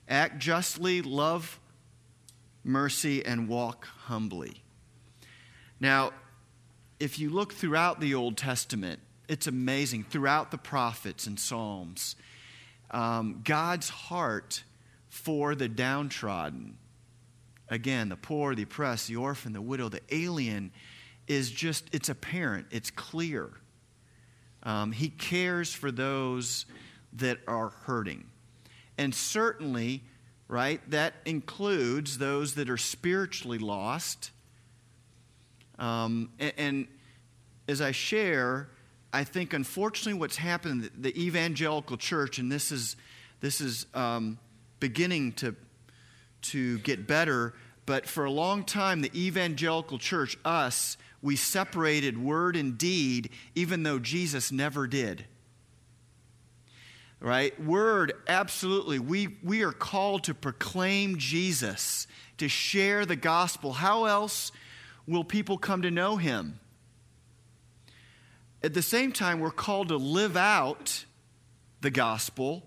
Act 0.08 0.40
justly, 0.40 1.00
love 1.00 1.60
mercy, 2.64 3.24
and 3.24 3.46
walk 3.46 3.86
humbly. 3.86 4.64
Now, 5.78 6.10
if 6.98 7.20
you 7.20 7.30
look 7.30 7.52
throughout 7.52 8.00
the 8.00 8.14
Old 8.14 8.36
Testament, 8.36 8.98
it's 9.28 9.46
amazing. 9.46 10.02
Throughout 10.02 10.50
the 10.50 10.58
prophets 10.58 11.28
and 11.28 11.38
Psalms, 11.38 12.16
um, 12.90 13.40
God's 13.44 13.88
heart 13.88 14.64
for 15.08 15.54
the 15.54 15.68
downtrodden, 15.68 16.78
again, 17.68 18.08
the 18.08 18.16
poor, 18.16 18.56
the 18.56 18.64
oppressed, 18.64 19.06
the 19.06 19.14
orphan, 19.14 19.52
the 19.52 19.62
widow, 19.62 19.88
the 19.88 20.00
alien, 20.10 20.72
is 21.28 21.48
just, 21.52 21.84
it's 21.92 22.08
apparent, 22.08 22.66
it's 22.72 22.90
clear. 22.90 23.52
Um, 24.62 24.92
he 24.92 25.08
cares 25.08 25.72
for 25.72 25.90
those 25.90 26.66
that 27.14 27.38
are 27.46 27.70
hurting. 27.84 28.24
And 28.96 29.14
certainly, 29.14 30.02
right, 30.48 30.80
that 30.90 31.14
includes 31.24 32.18
those 32.18 32.54
that 32.54 32.70
are 32.70 32.76
spiritually 32.76 33.58
lost. 33.58 34.30
Um, 35.78 36.30
and, 36.38 36.52
and, 36.56 36.88
as 37.68 37.80
I 37.80 37.92
share, 37.92 38.68
I 39.12 39.22
think 39.22 39.52
unfortunately 39.52 40.18
what's 40.18 40.36
happened, 40.36 40.90
the 40.98 41.16
evangelical 41.16 41.96
church, 41.96 42.38
and 42.38 42.50
this 42.50 42.72
is, 42.72 42.96
this 43.40 43.60
is 43.60 43.86
um, 43.94 44.36
beginning 44.80 45.32
to 45.34 45.54
to 46.42 46.78
get 46.78 47.06
better. 47.06 47.54
But 47.86 48.06
for 48.06 48.24
a 48.24 48.30
long 48.30 48.64
time, 48.64 49.00
the 49.00 49.10
evangelical 49.14 49.98
church, 49.98 50.36
us, 50.44 50.96
we 51.22 51.36
separated 51.36 52.22
word 52.22 52.56
and 52.56 52.76
deed, 52.76 53.30
even 53.54 53.84
though 53.84 54.00
Jesus 54.00 54.50
never 54.50 54.88
did. 54.88 55.24
Right? 57.20 57.58
Word, 57.62 58.12
absolutely. 58.26 58.98
We, 58.98 59.38
we 59.44 59.62
are 59.62 59.70
called 59.70 60.24
to 60.24 60.34
proclaim 60.34 61.18
Jesus, 61.18 62.08
to 62.38 62.48
share 62.48 63.06
the 63.06 63.14
gospel. 63.14 63.72
How 63.72 64.06
else 64.06 64.50
will 65.06 65.22
people 65.22 65.56
come 65.56 65.82
to 65.82 65.90
know 65.90 66.16
him? 66.16 66.58
At 68.64 68.74
the 68.74 68.82
same 68.82 69.12
time, 69.12 69.38
we're 69.38 69.52
called 69.52 69.88
to 69.88 69.96
live 69.96 70.36
out 70.36 71.04
the 71.80 71.90
gospel 71.90 72.64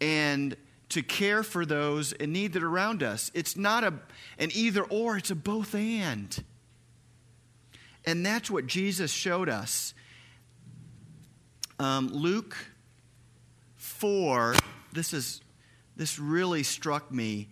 and 0.00 0.56
to 0.88 1.02
care 1.02 1.42
for 1.42 1.64
those 1.64 2.12
in 2.12 2.32
need 2.32 2.52
that 2.52 2.62
are 2.62 2.68
around 2.68 3.02
us. 3.02 3.30
It's 3.34 3.56
not 3.56 3.84
a, 3.84 3.94
an 4.38 4.50
either 4.54 4.82
or, 4.82 5.16
it's 5.16 5.30
a 5.30 5.36
both 5.36 5.74
and. 5.74 6.42
And 8.06 8.24
that's 8.24 8.50
what 8.50 8.66
Jesus 8.66 9.10
showed 9.10 9.48
us. 9.48 9.94
Um, 11.78 12.08
Luke 12.08 12.56
4, 13.76 14.54
this, 14.92 15.12
is, 15.12 15.40
this 15.96 16.18
really 16.18 16.62
struck 16.62 17.10
me 17.10 17.48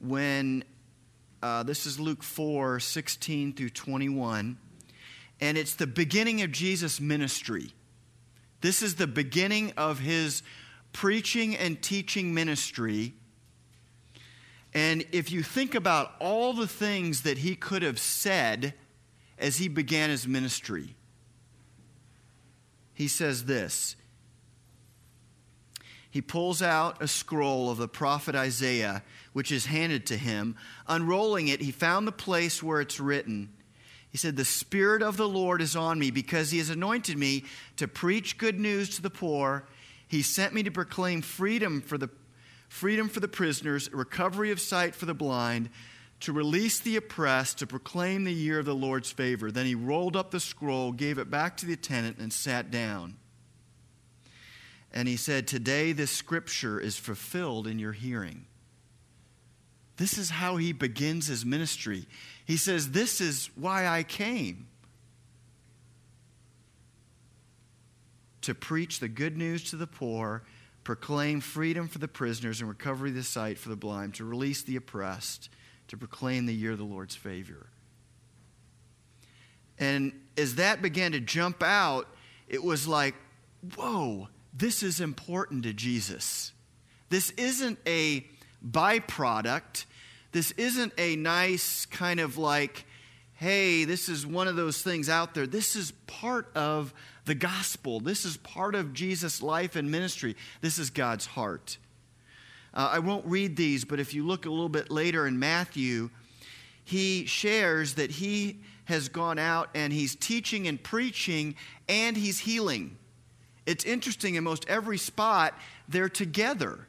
when 0.00 0.64
uh, 1.42 1.62
this 1.62 1.86
is 1.86 1.98
Luke 1.98 2.22
4 2.22 2.80
16 2.80 3.54
through 3.54 3.70
21. 3.70 4.58
And 5.40 5.58
it's 5.58 5.74
the 5.74 5.86
beginning 5.86 6.42
of 6.42 6.52
Jesus' 6.52 7.00
ministry. 7.00 7.72
This 8.60 8.82
is 8.82 8.94
the 8.94 9.06
beginning 9.06 9.72
of 9.76 9.98
his 9.98 10.42
preaching 10.92 11.56
and 11.56 11.80
teaching 11.82 12.32
ministry. 12.32 13.14
And 14.72 15.04
if 15.12 15.30
you 15.30 15.42
think 15.42 15.74
about 15.74 16.14
all 16.20 16.52
the 16.52 16.66
things 16.66 17.22
that 17.22 17.38
he 17.38 17.54
could 17.54 17.82
have 17.82 17.98
said 17.98 18.74
as 19.38 19.58
he 19.58 19.68
began 19.68 20.10
his 20.10 20.26
ministry, 20.26 20.96
he 22.94 23.08
says 23.08 23.44
this. 23.44 23.96
He 26.10 26.22
pulls 26.22 26.62
out 26.62 27.02
a 27.02 27.08
scroll 27.08 27.70
of 27.70 27.76
the 27.76 27.88
prophet 27.88 28.34
Isaiah, 28.34 29.02
which 29.34 29.52
is 29.52 29.66
handed 29.66 30.06
to 30.06 30.16
him. 30.16 30.56
Unrolling 30.86 31.48
it, 31.48 31.60
he 31.60 31.70
found 31.70 32.06
the 32.06 32.12
place 32.12 32.62
where 32.62 32.80
it's 32.80 32.98
written. 32.98 33.52
He 34.08 34.16
said, 34.16 34.34
The 34.34 34.46
Spirit 34.46 35.02
of 35.02 35.18
the 35.18 35.28
Lord 35.28 35.60
is 35.60 35.76
on 35.76 35.98
me 35.98 36.10
because 36.10 36.50
he 36.50 36.56
has 36.56 36.70
anointed 36.70 37.18
me 37.18 37.44
to 37.76 37.86
preach 37.86 38.38
good 38.38 38.58
news 38.58 38.96
to 38.96 39.02
the 39.02 39.10
poor. 39.10 39.68
He 40.08 40.22
sent 40.22 40.54
me 40.54 40.62
to 40.62 40.70
proclaim 40.70 41.20
freedom 41.20 41.82
for 41.82 41.98
the 41.98 42.08
freedom 42.70 43.10
for 43.10 43.20
the 43.20 43.28
prisoners, 43.28 43.92
recovery 43.92 44.50
of 44.50 44.58
sight 44.58 44.94
for 44.94 45.04
the 45.04 45.12
blind, 45.12 45.68
to 46.20 46.32
release 46.32 46.78
the 46.78 46.96
oppressed, 46.96 47.58
to 47.58 47.66
proclaim 47.66 48.24
the 48.24 48.32
year 48.32 48.58
of 48.58 48.64
the 48.64 48.74
Lord's 48.74 49.10
favor. 49.10 49.50
Then 49.50 49.66
he 49.66 49.74
rolled 49.74 50.16
up 50.16 50.30
the 50.30 50.40
scroll, 50.40 50.92
gave 50.92 51.18
it 51.18 51.30
back 51.30 51.56
to 51.58 51.66
the 51.66 51.74
attendant, 51.74 52.18
and 52.18 52.32
sat 52.32 52.70
down. 52.70 53.16
And 54.92 55.08
he 55.08 55.16
said, 55.16 55.46
Today 55.46 55.92
this 55.92 56.10
scripture 56.10 56.80
is 56.80 56.96
fulfilled 56.96 57.66
in 57.66 57.78
your 57.78 57.92
hearing. 57.92 58.46
This 59.98 60.18
is 60.18 60.30
how 60.30 60.56
he 60.56 60.72
begins 60.72 61.26
his 61.26 61.44
ministry. 61.44 62.06
He 62.44 62.56
says, 62.56 62.90
This 62.90 63.20
is 63.20 63.50
why 63.54 63.86
I 63.86 64.02
came. 64.02 64.68
to 68.46 68.54
preach 68.54 69.00
the 69.00 69.08
good 69.08 69.36
news 69.36 69.70
to 69.70 69.74
the 69.74 69.88
poor, 69.88 70.44
proclaim 70.84 71.40
freedom 71.40 71.88
for 71.88 71.98
the 71.98 72.06
prisoners 72.06 72.60
and 72.60 72.68
recovery 72.68 73.10
of 73.10 73.16
the 73.16 73.22
sight 73.24 73.58
for 73.58 73.70
the 73.70 73.76
blind, 73.76 74.14
to 74.14 74.24
release 74.24 74.62
the 74.62 74.76
oppressed, 74.76 75.48
to 75.88 75.96
proclaim 75.96 76.46
the 76.46 76.54
year 76.54 76.72
of 76.72 76.78
the 76.78 76.84
Lord's 76.84 77.14
favor. 77.14 77.66
And 79.78 80.12
as 80.36 80.56
that 80.56 80.82
began 80.82 81.12
to 81.12 81.20
jump 81.20 81.62
out, 81.62 82.08
it 82.48 82.62
was 82.62 82.88
like, 82.88 83.14
whoa, 83.76 84.28
this 84.54 84.82
is 84.82 85.00
important 85.00 85.64
to 85.64 85.72
Jesus. 85.72 86.52
This 87.08 87.30
isn't 87.32 87.78
a 87.86 88.26
byproduct. 88.66 89.84
This 90.32 90.52
isn't 90.52 90.92
a 90.98 91.16
nice 91.16 91.86
kind 91.86 92.20
of 92.20 92.38
like, 92.38 92.84
hey, 93.34 93.84
this 93.84 94.08
is 94.08 94.26
one 94.26 94.48
of 94.48 94.56
those 94.56 94.82
things 94.82 95.08
out 95.08 95.34
there. 95.34 95.46
This 95.46 95.76
is 95.76 95.92
part 96.06 96.50
of 96.54 96.94
the 97.26 97.34
gospel. 97.34 98.00
This 98.00 98.24
is 98.24 98.36
part 98.38 98.74
of 98.74 98.92
Jesus' 98.92 99.42
life 99.42 99.76
and 99.76 99.90
ministry. 99.90 100.36
This 100.62 100.78
is 100.78 100.90
God's 100.90 101.26
heart. 101.26 101.76
Uh, 102.76 102.90
I 102.92 102.98
won't 102.98 103.24
read 103.26 103.56
these, 103.56 103.84
but 103.84 103.98
if 103.98 104.12
you 104.12 104.26
look 104.26 104.44
a 104.44 104.50
little 104.50 104.68
bit 104.68 104.90
later 104.90 105.26
in 105.26 105.38
Matthew, 105.38 106.10
he 106.84 107.24
shares 107.24 107.94
that 107.94 108.10
he 108.12 108.58
has 108.84 109.08
gone 109.08 109.38
out 109.38 109.70
and 109.74 109.92
he's 109.92 110.14
teaching 110.14 110.68
and 110.68 110.80
preaching 110.80 111.56
and 111.88 112.16
he's 112.16 112.38
healing. 112.38 112.98
It's 113.64 113.84
interesting, 113.84 114.36
in 114.36 114.44
most 114.44 114.68
every 114.68 114.98
spot, 114.98 115.54
they're 115.88 116.10
together. 116.10 116.86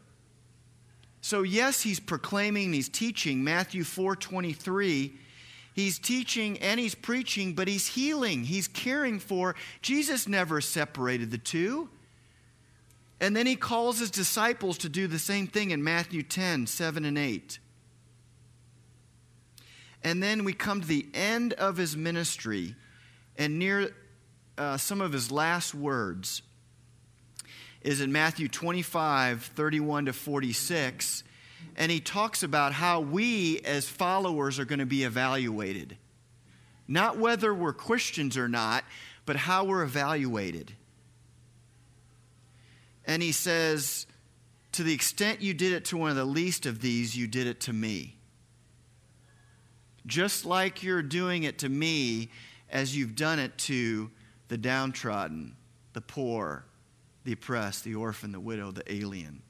So, 1.21 1.41
yes, 1.41 1.81
he's 1.81 1.99
proclaiming, 1.99 2.73
he's 2.73 2.89
teaching. 2.89 3.43
Matthew 3.43 3.83
4 3.83 4.15
23 4.15 5.13
He's 5.77 5.99
teaching 5.99 6.57
and 6.57 6.79
he's 6.79 6.95
preaching, 6.95 7.53
but 7.53 7.67
he's 7.67 7.85
healing, 7.85 8.45
he's 8.45 8.67
caring 8.67 9.19
for. 9.19 9.53
Jesus 9.83 10.27
never 10.27 10.59
separated 10.59 11.29
the 11.29 11.37
two. 11.37 11.87
And 13.19 13.35
then 13.35 13.47
he 13.47 13.55
calls 13.55 13.99
his 13.99 14.11
disciples 14.11 14.77
to 14.79 14.89
do 14.89 15.07
the 15.07 15.19
same 15.19 15.47
thing 15.47 15.71
in 15.71 15.83
Matthew 15.83 16.23
10 16.23 16.67
7 16.67 17.05
and 17.05 17.17
8. 17.17 17.59
And 20.03 20.21
then 20.21 20.43
we 20.43 20.53
come 20.53 20.81
to 20.81 20.87
the 20.87 21.07
end 21.13 21.53
of 21.53 21.77
his 21.77 21.97
ministry 21.97 22.75
and 23.37 23.59
near 23.59 23.91
uh, 24.57 24.77
some 24.77 25.01
of 25.01 25.13
his 25.13 25.31
last 25.31 25.73
words 25.73 26.41
is 27.81 28.01
in 28.01 28.11
Matthew 28.11 28.47
25 28.47 29.43
31 29.43 30.05
to 30.05 30.13
46. 30.13 31.23
And 31.75 31.91
he 31.91 31.99
talks 31.99 32.43
about 32.43 32.73
how 32.73 33.01
we 33.01 33.59
as 33.61 33.87
followers 33.87 34.59
are 34.59 34.65
going 34.65 34.79
to 34.79 34.85
be 34.85 35.03
evaluated. 35.03 35.97
Not 36.87 37.17
whether 37.17 37.53
we're 37.53 37.73
Christians 37.73 38.37
or 38.37 38.47
not, 38.47 38.83
but 39.25 39.35
how 39.35 39.65
we're 39.65 39.83
evaluated. 39.83 40.73
And 43.07 43.23
he 43.23 43.31
says, 43.31 44.05
To 44.73 44.83
the 44.83 44.93
extent 44.93 45.41
you 45.41 45.53
did 45.53 45.71
it 45.71 45.85
to 45.85 45.97
one 45.97 46.11
of 46.11 46.17
the 46.17 46.25
least 46.25 46.65
of 46.65 46.81
these, 46.81 47.15
you 47.15 47.25
did 47.25 47.47
it 47.47 47.61
to 47.61 47.73
me. 47.73 48.17
Just 50.05 50.45
like 50.45 50.83
you're 50.83 51.01
doing 51.01 51.43
it 51.43 51.59
to 51.59 51.69
me 51.69 52.29
as 52.69 52.95
you've 52.95 53.15
done 53.15 53.39
it 53.39 53.57
to 53.57 54.11
the 54.49 54.57
downtrodden, 54.57 55.55
the 55.93 56.01
poor, 56.01 56.65
the 57.23 57.31
oppressed, 57.31 57.83
the 57.83 57.95
orphan, 57.95 58.31
the 58.31 58.39
widow, 58.39 58.71
the 58.71 58.93
alien. 58.93 59.41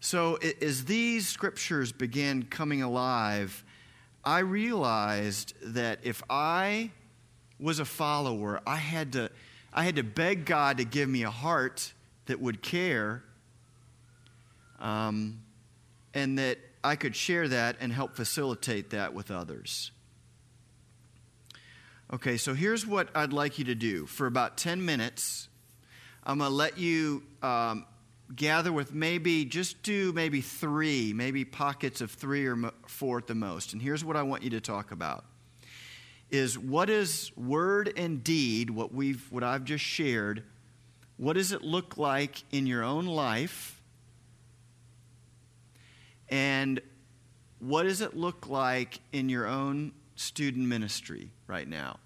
So, 0.00 0.36
as 0.62 0.84
these 0.84 1.26
scriptures 1.26 1.90
began 1.90 2.44
coming 2.44 2.82
alive, 2.82 3.64
I 4.24 4.40
realized 4.40 5.54
that 5.62 5.98
if 6.04 6.22
I 6.30 6.92
was 7.58 7.80
a 7.80 7.84
follower, 7.84 8.60
I 8.66 8.76
had 8.76 9.12
to 9.14 9.30
I 9.72 9.84
had 9.84 9.96
to 9.96 10.02
beg 10.02 10.44
God 10.44 10.78
to 10.78 10.84
give 10.84 11.08
me 11.08 11.22
a 11.22 11.30
heart 11.30 11.92
that 12.26 12.40
would 12.40 12.62
care 12.62 13.22
um, 14.80 15.40
and 16.14 16.38
that 16.38 16.58
I 16.82 16.96
could 16.96 17.14
share 17.14 17.48
that 17.48 17.76
and 17.80 17.92
help 17.92 18.16
facilitate 18.16 18.90
that 18.90 19.14
with 19.14 19.30
others. 19.30 19.90
Okay, 22.12 22.38
so 22.38 22.54
here's 22.54 22.86
what 22.86 23.08
I'd 23.14 23.32
like 23.32 23.58
you 23.58 23.66
to 23.66 23.74
do. 23.74 24.06
For 24.06 24.26
about 24.26 24.56
10 24.56 24.84
minutes, 24.84 25.48
I'm 26.24 26.38
going 26.38 26.50
to 26.50 26.54
let 26.54 26.78
you 26.78 27.22
um, 27.42 27.84
gather 28.34 28.72
with 28.72 28.94
maybe, 28.94 29.44
just 29.44 29.82
do 29.82 30.12
maybe 30.14 30.40
three, 30.40 31.12
maybe 31.12 31.44
pockets 31.44 32.00
of 32.00 32.10
three 32.10 32.46
or 32.46 32.56
four 32.86 33.18
at 33.18 33.26
the 33.26 33.34
most. 33.34 33.74
And 33.74 33.82
here's 33.82 34.04
what 34.04 34.16
I 34.16 34.22
want 34.22 34.42
you 34.42 34.50
to 34.50 34.60
talk 34.60 34.90
about 34.90 35.24
is 36.30 36.58
what 36.58 36.90
is 36.90 37.32
word 37.36 37.92
and 37.96 38.22
deed, 38.22 38.70
what, 38.70 38.92
we've, 38.92 39.24
what 39.30 39.42
I've 39.42 39.64
just 39.64 39.84
shared, 39.84 40.42
what 41.16 41.34
does 41.34 41.52
it 41.52 41.62
look 41.62 41.96
like 41.96 42.42
in 42.52 42.66
your 42.66 42.84
own 42.84 43.06
life? 43.06 43.80
And 46.28 46.80
what 47.58 47.84
does 47.84 48.00
it 48.00 48.16
look 48.16 48.48
like 48.48 49.00
in 49.12 49.28
your 49.28 49.46
own 49.46 49.92
student 50.16 50.66
ministry 50.66 51.30
right 51.46 51.66
now? 51.66 51.98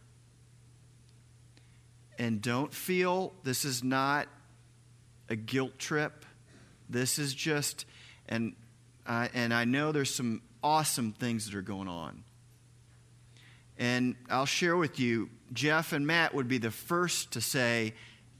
And 2.18 2.40
don't 2.40 2.72
feel 2.72 3.32
this 3.42 3.64
is 3.64 3.82
not 3.82 4.28
a 5.28 5.36
guilt 5.36 5.78
trip. 5.78 6.24
This 6.88 7.18
is 7.18 7.34
just, 7.34 7.84
and, 8.28 8.54
uh, 9.06 9.28
and 9.34 9.52
I 9.52 9.64
know 9.64 9.92
there's 9.92 10.14
some 10.14 10.42
awesome 10.62 11.12
things 11.12 11.46
that 11.46 11.54
are 11.54 11.62
going 11.62 11.88
on. 11.88 12.22
And 13.78 14.16
I'll 14.30 14.46
share 14.46 14.76
with 14.76 15.00
you, 15.00 15.30
Jeff 15.52 15.92
and 15.92 16.06
Matt 16.06 16.34
would 16.34 16.48
be 16.48 16.58
the 16.58 16.70
first 16.70 17.32
to 17.32 17.40
say, 17.40 17.94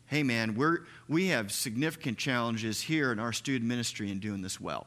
hey 0.06 0.22
man, 0.22 0.54
we're, 0.54 0.80
we 1.08 1.28
have 1.28 1.50
significant 1.50 2.18
challenges 2.18 2.82
here 2.82 3.12
in 3.12 3.18
our 3.18 3.32
student 3.32 3.68
ministry 3.68 4.10
in 4.10 4.18
doing 4.18 4.42
this 4.42 4.60
well. 4.60 4.86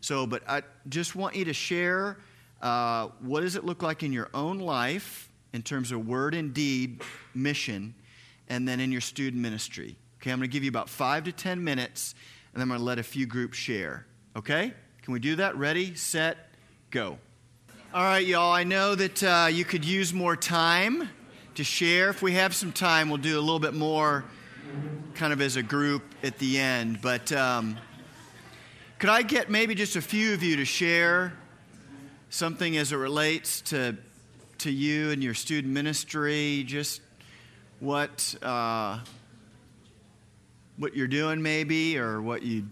So, 0.00 0.26
but 0.26 0.42
I 0.48 0.62
just 0.88 1.14
want 1.14 1.36
you 1.36 1.44
to 1.46 1.52
share 1.52 2.18
uh, 2.62 3.08
what 3.20 3.40
does 3.40 3.56
it 3.56 3.64
look 3.64 3.82
like 3.82 4.02
in 4.02 4.12
your 4.12 4.30
own 4.32 4.58
life 4.58 5.28
in 5.52 5.62
terms 5.62 5.92
of 5.92 6.06
word 6.06 6.34
and 6.34 6.52
deed 6.52 7.02
mission, 7.34 7.94
and 8.48 8.66
then 8.68 8.80
in 8.80 8.92
your 8.92 9.00
student 9.00 9.42
ministry. 9.42 9.96
Okay, 10.20 10.30
I'm 10.30 10.38
going 10.38 10.48
to 10.48 10.52
give 10.52 10.64
you 10.64 10.68
about 10.68 10.88
five 10.88 11.24
to 11.24 11.32
ten 11.32 11.62
minutes, 11.64 12.14
and 12.52 12.60
then 12.60 12.62
I'm 12.62 12.68
going 12.68 12.80
to 12.80 12.84
let 12.84 12.98
a 12.98 13.02
few 13.02 13.26
groups 13.26 13.56
share. 13.56 14.06
Okay? 14.36 14.72
Can 15.02 15.12
we 15.12 15.18
do 15.18 15.36
that? 15.36 15.56
Ready, 15.56 15.94
set, 15.94 16.36
go. 16.90 17.18
All 17.96 18.02
right, 18.02 18.26
y'all, 18.26 18.52
I 18.52 18.62
know 18.62 18.94
that 18.94 19.22
uh, 19.22 19.48
you 19.50 19.64
could 19.64 19.82
use 19.82 20.12
more 20.12 20.36
time 20.36 21.08
to 21.54 21.64
share. 21.64 22.10
If 22.10 22.20
we 22.20 22.32
have 22.32 22.54
some 22.54 22.70
time, 22.70 23.08
we'll 23.08 23.16
do 23.16 23.38
a 23.38 23.40
little 23.40 23.58
bit 23.58 23.72
more 23.72 24.22
kind 25.14 25.32
of 25.32 25.40
as 25.40 25.56
a 25.56 25.62
group 25.62 26.02
at 26.22 26.36
the 26.38 26.58
end. 26.58 27.00
But 27.00 27.32
um, 27.32 27.78
could 28.98 29.08
I 29.08 29.22
get 29.22 29.48
maybe 29.48 29.74
just 29.74 29.96
a 29.96 30.02
few 30.02 30.34
of 30.34 30.42
you 30.42 30.56
to 30.56 30.66
share 30.66 31.32
something 32.28 32.76
as 32.76 32.92
it 32.92 32.96
relates 32.96 33.62
to, 33.62 33.96
to 34.58 34.70
you 34.70 35.10
and 35.10 35.24
your 35.24 35.32
student 35.32 35.72
ministry? 35.72 36.64
Just 36.66 37.00
what, 37.80 38.34
uh, 38.42 38.98
what 40.76 40.94
you're 40.94 41.08
doing, 41.08 41.40
maybe, 41.40 41.98
or 41.98 42.20
what 42.20 42.42
you'd 42.42 42.68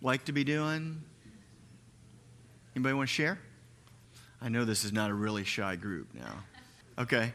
like 0.00 0.24
to 0.24 0.32
be 0.32 0.42
doing? 0.42 1.02
Anybody 2.74 2.94
want 2.94 3.10
to 3.10 3.14
share? 3.14 3.38
I 4.42 4.48
know 4.48 4.64
this 4.64 4.82
is 4.82 4.92
not 4.92 5.08
a 5.08 5.14
really 5.14 5.44
shy 5.44 5.76
group 5.76 6.08
now. 6.18 6.42
Okay. 6.98 7.30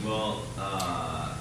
Well, 0.00 0.48
uh, 0.56 1.36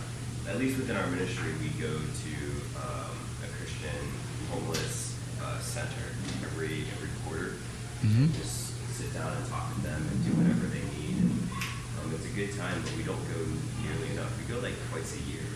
at 0.50 0.60
least 0.60 0.76
within 0.76 0.98
our 0.98 1.08
ministry, 1.08 1.48
we 1.64 1.70
go 1.80 1.96
to 1.96 2.36
um, 2.84 3.16
a 3.40 3.48
Christian 3.56 4.04
homeless 4.52 5.16
uh, 5.40 5.60
center 5.64 6.12
every 6.44 6.84
every 6.92 7.08
quarter. 7.24 7.56
Mm-hmm. 8.04 8.36
Just 8.36 8.76
sit 8.92 9.14
down 9.16 9.32
and 9.32 9.48
talk 9.48 9.74
to 9.76 9.80
them 9.80 9.96
and 9.96 10.18
do 10.28 10.36
whatever 10.44 10.68
they 10.68 10.84
need. 11.00 11.24
And, 11.24 11.40
um, 12.04 12.12
it's 12.12 12.28
a 12.28 12.36
good 12.36 12.52
time, 12.60 12.76
but 12.84 13.00
we 13.00 13.08
don't 13.08 13.24
go 13.32 13.40
nearly 13.80 14.12
enough. 14.12 14.36
We 14.44 14.44
go 14.52 14.60
like 14.60 14.76
twice 14.92 15.16
a 15.16 15.24
year, 15.32 15.48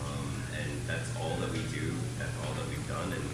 um, 0.00 0.24
and 0.56 0.70
that's 0.88 1.12
all 1.20 1.36
that 1.44 1.52
we 1.52 1.60
do. 1.76 1.92
That's 2.16 2.32
all 2.40 2.56
that 2.56 2.64
we've 2.72 2.88
done, 2.88 3.12
and 3.12 3.24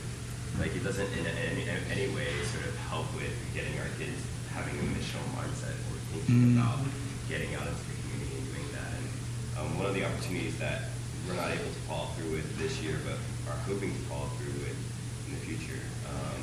like 0.59 0.74
it 0.74 0.83
doesn't 0.83 1.07
in 1.14 1.31
any, 1.31 1.62
in 1.62 1.79
any 1.94 2.11
way 2.11 2.27
sort 2.51 2.66
of 2.66 2.74
help 2.90 3.07
with 3.14 3.31
getting 3.55 3.79
our 3.79 3.87
kids 4.03 4.18
having 4.58 4.74
a 4.82 4.86
missional 4.90 5.22
mindset 5.38 5.78
or 5.86 5.94
thinking 6.10 6.58
mm. 6.58 6.58
about 6.58 6.82
getting 7.30 7.54
out 7.54 7.62
into 7.62 7.78
the 7.78 7.94
community 8.02 8.42
and 8.42 8.46
doing 8.50 8.68
that. 8.74 8.90
And 8.98 9.06
um, 9.54 9.78
one 9.78 9.86
of 9.86 9.94
the 9.94 10.02
opportunities 10.02 10.58
that 10.58 10.90
we're 11.22 11.38
not 11.38 11.54
able 11.54 11.70
to 11.70 11.82
follow 11.86 12.10
through 12.18 12.42
with 12.42 12.48
this 12.58 12.82
year, 12.82 12.98
but 13.06 13.14
are 13.46 13.60
hoping 13.70 13.94
to 13.94 14.02
follow 14.10 14.26
through 14.42 14.58
with 14.66 14.74
in 14.74 15.38
the 15.38 15.42
future, 15.46 15.78
um, 16.10 16.42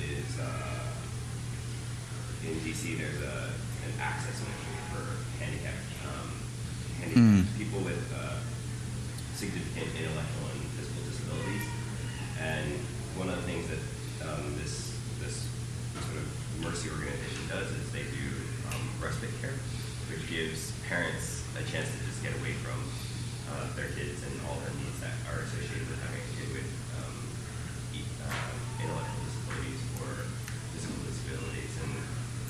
is 0.00 0.32
uh, 0.40 0.96
in 2.48 2.56
DC. 2.64 2.96
There's 2.96 3.20
a 3.20 3.52
an 3.82 3.92
access 3.98 4.38
ministry 4.38 4.78
for 4.94 5.04
handicapped 5.42 5.90
um, 6.08 6.30
handicapped 7.02 7.50
mm. 7.50 7.58
people 7.58 7.84
with 7.84 8.00
uh, 8.14 8.38
significant 9.34 9.90
intellectual 9.98 10.54
and 10.54 10.62
physical 10.78 11.02
disabilities. 11.04 11.66
And 12.38 12.78
one 13.18 13.28
of 13.28 13.36
the 13.36 13.46
things 13.50 13.66
that 13.68 13.82
um, 14.24 14.54
this 14.56 14.96
this 15.18 15.50
sort 15.98 16.16
of 16.16 16.42
Mercy 16.62 16.94
organization 16.94 17.42
does 17.50 17.66
is 17.74 17.90
they 17.90 18.06
do 18.14 18.28
um, 18.70 18.86
respite 19.02 19.34
care, 19.42 19.58
which 20.06 20.22
gives 20.30 20.70
parents 20.86 21.42
a 21.58 21.62
chance 21.66 21.90
to 21.90 21.98
just 22.06 22.22
get 22.22 22.30
away 22.38 22.54
from 22.62 22.78
uh, 23.50 23.66
their 23.74 23.90
kids 23.98 24.22
and 24.22 24.30
all 24.46 24.62
their 24.62 24.70
needs 24.78 24.94
that 25.02 25.10
are 25.26 25.42
associated 25.42 25.90
with 25.90 25.98
having 26.06 26.22
a 26.22 26.30
kid 26.38 26.48
with 26.54 26.70
um, 27.02 27.16
uh, 27.98 28.54
intellectual 28.78 29.26
disabilities 29.26 29.82
or 30.06 30.10
physical 30.70 31.02
disabilities, 31.02 31.74
and 31.82 31.90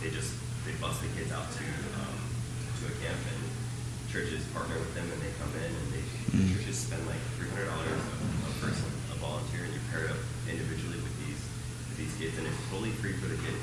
they 0.05 0.13
just 0.13 0.37
they 0.69 0.77
bus 0.77 1.01
the 1.01 1.09
kids 1.17 1.33
out 1.33 1.49
to 1.49 1.65
um, 1.97 2.21
to 2.85 2.93
a 2.93 2.95
camp, 3.01 3.17
and 3.17 3.41
churches 4.13 4.45
partner 4.53 4.77
with 4.77 4.93
them, 4.93 5.09
and 5.09 5.19
they 5.25 5.33
come 5.41 5.57
in 5.57 5.73
they 6.43 6.51
mm. 6.51 6.59
churches 6.59 6.91
spend 6.91 7.07
like 7.07 7.23
three 7.39 7.49
hundred 7.55 7.71
dollars 7.71 7.95
a 7.95 8.53
person, 8.59 8.91
a 9.15 9.17
volunteer, 9.23 9.63
and 9.63 9.73
you 9.73 9.81
pair 9.95 10.11
paired 10.11 10.19
up 10.19 10.23
individually 10.51 10.99
with 10.99 11.15
these 11.23 11.39
with 11.87 12.03
these 12.03 12.15
kids, 12.19 12.35
and 12.37 12.51
it's 12.51 12.59
totally 12.67 12.91
free 12.99 13.15
for 13.15 13.31
the 13.31 13.39
kids 13.39 13.63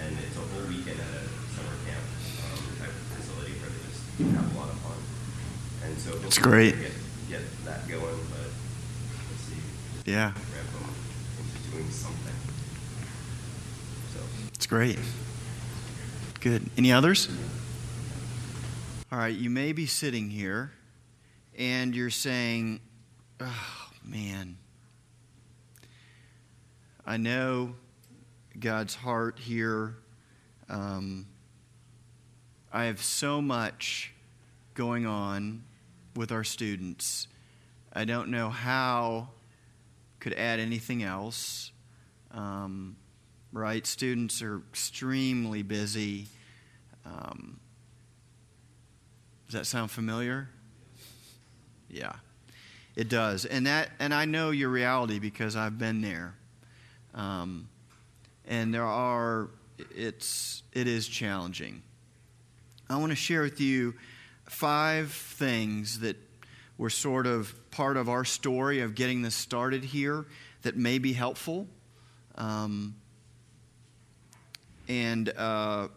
and 0.00 0.16
it's 0.18 0.36
a 0.36 0.40
whole 0.40 0.66
weekend 0.68 0.98
at 0.98 1.06
a 1.06 1.24
summer 1.52 1.76
camp 1.84 2.04
um, 2.48 2.60
type 2.80 2.94
facility 3.12 3.52
where 3.60 3.68
they 3.68 3.82
just 3.88 4.02
have 4.34 4.54
a 4.54 4.58
lot 4.58 4.68
of 4.70 4.78
fun. 4.80 4.96
And 5.84 5.98
so 5.98 6.18
it's 6.26 6.38
great. 6.38 6.76
Get, 6.78 6.92
get 7.28 7.64
that 7.64 7.88
going, 7.88 8.00
but 8.00 8.48
let's 8.48 9.42
see. 9.44 9.60
Yeah. 10.06 10.32
Ramp 10.32 10.72
them 10.72 10.94
into 11.38 11.70
doing 11.70 11.90
something. 11.90 12.34
So 14.14 14.20
it's 14.54 14.66
great. 14.66 14.98
Good. 16.40 16.70
Any 16.76 16.92
others? 16.92 17.28
All 19.10 19.18
right. 19.18 19.34
You 19.34 19.50
may 19.50 19.72
be 19.72 19.86
sitting 19.86 20.30
here, 20.30 20.72
and 21.56 21.94
you're 21.94 22.10
saying, 22.10 22.80
"Oh 23.40 23.90
man." 24.04 24.58
I 27.04 27.16
know 27.16 27.74
God's 28.58 28.94
heart 28.94 29.38
here. 29.38 29.96
Um, 30.68 31.26
I 32.72 32.84
have 32.84 33.02
so 33.02 33.42
much 33.42 34.14
going 34.74 35.04
on 35.04 35.64
with 36.14 36.30
our 36.30 36.44
students. 36.44 37.26
I 37.92 38.04
don't 38.04 38.28
know 38.28 38.50
how 38.50 39.30
could 40.20 40.32
add 40.34 40.60
anything 40.60 41.02
else. 41.02 41.72
Um, 42.30 42.96
right? 43.52 43.86
Students 43.86 44.40
are 44.40 44.62
extremely 44.70 45.62
busy. 45.62 46.28
Um, 47.04 47.58
does 49.46 49.54
that 49.54 49.66
sound 49.66 49.90
familiar? 49.90 50.48
Yeah, 51.92 52.14
it 52.96 53.08
does, 53.08 53.44
and 53.44 53.66
that 53.66 53.90
and 54.00 54.12
I 54.12 54.24
know 54.24 54.50
your 54.50 54.70
reality 54.70 55.18
because 55.20 55.54
I've 55.54 55.78
been 55.78 56.00
there. 56.00 56.34
Um, 57.14 57.68
and 58.48 58.72
there 58.72 58.86
are 58.86 59.50
it's 59.94 60.62
it 60.72 60.88
is 60.88 61.06
challenging. 61.06 61.82
I 62.88 62.96
want 62.96 63.10
to 63.10 63.16
share 63.16 63.42
with 63.42 63.60
you 63.60 63.94
five 64.46 65.12
things 65.12 66.00
that 66.00 66.16
were 66.78 66.90
sort 66.90 67.26
of 67.26 67.54
part 67.70 67.96
of 67.96 68.08
our 68.08 68.24
story 68.24 68.80
of 68.80 68.94
getting 68.94 69.22
this 69.22 69.34
started 69.34 69.84
here 69.84 70.26
that 70.62 70.76
may 70.76 70.98
be 70.98 71.12
helpful. 71.12 71.66
Um, 72.36 72.96
and 74.88 75.28
uh, 75.30 75.88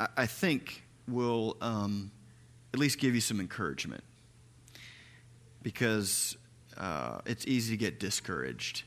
I, 0.00 0.08
I, 0.16 0.26
think 0.26 0.82
will 1.06 1.56
um, 1.60 2.10
at 2.72 2.80
least 2.80 2.98
give 2.98 3.14
you 3.14 3.20
some 3.20 3.40
encouragement 3.40 4.02
because 5.62 6.36
uh, 6.76 7.20
it's 7.26 7.46
easy 7.46 7.74
to 7.74 7.76
get 7.76 8.00
discouraged 8.00 8.82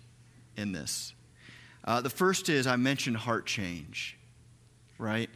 in 0.58 0.72
this. 0.72 1.14
Uh, 1.84 2.02
the 2.02 2.10
first 2.10 2.50
is 2.50 2.68
I 2.68 2.76
mentioned 2.76 3.18
heart 3.18 3.46
change, 3.46 4.18
right? 4.98 5.30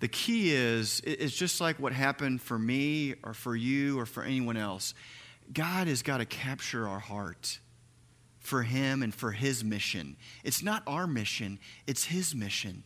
The 0.00 0.08
key 0.08 0.52
is 0.52 1.00
it's 1.04 1.36
just 1.36 1.60
like 1.60 1.80
what 1.80 1.92
happened 1.92 2.40
for 2.40 2.58
me 2.58 3.14
or 3.24 3.34
for 3.34 3.56
you 3.56 3.98
or 3.98 4.06
for 4.06 4.22
anyone 4.22 4.56
else. 4.56 4.94
God 5.52 5.88
has 5.88 6.02
got 6.02 6.18
to 6.18 6.24
capture 6.24 6.86
our 6.86 7.00
heart 7.00 7.58
for 8.38 8.62
Him 8.62 9.02
and 9.02 9.14
for 9.14 9.32
His 9.32 9.64
mission. 9.64 10.16
It's 10.44 10.62
not 10.62 10.82
our 10.86 11.06
mission, 11.06 11.58
it's 11.86 12.04
His 12.04 12.34
mission. 12.34 12.84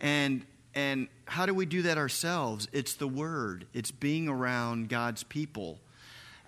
And, 0.00 0.44
and 0.74 1.08
how 1.24 1.46
do 1.46 1.54
we 1.54 1.66
do 1.66 1.82
that 1.82 1.98
ourselves? 1.98 2.68
It's 2.72 2.94
the 2.94 3.08
Word, 3.08 3.66
it's 3.72 3.90
being 3.90 4.28
around 4.28 4.88
God's 4.88 5.24
people. 5.24 5.80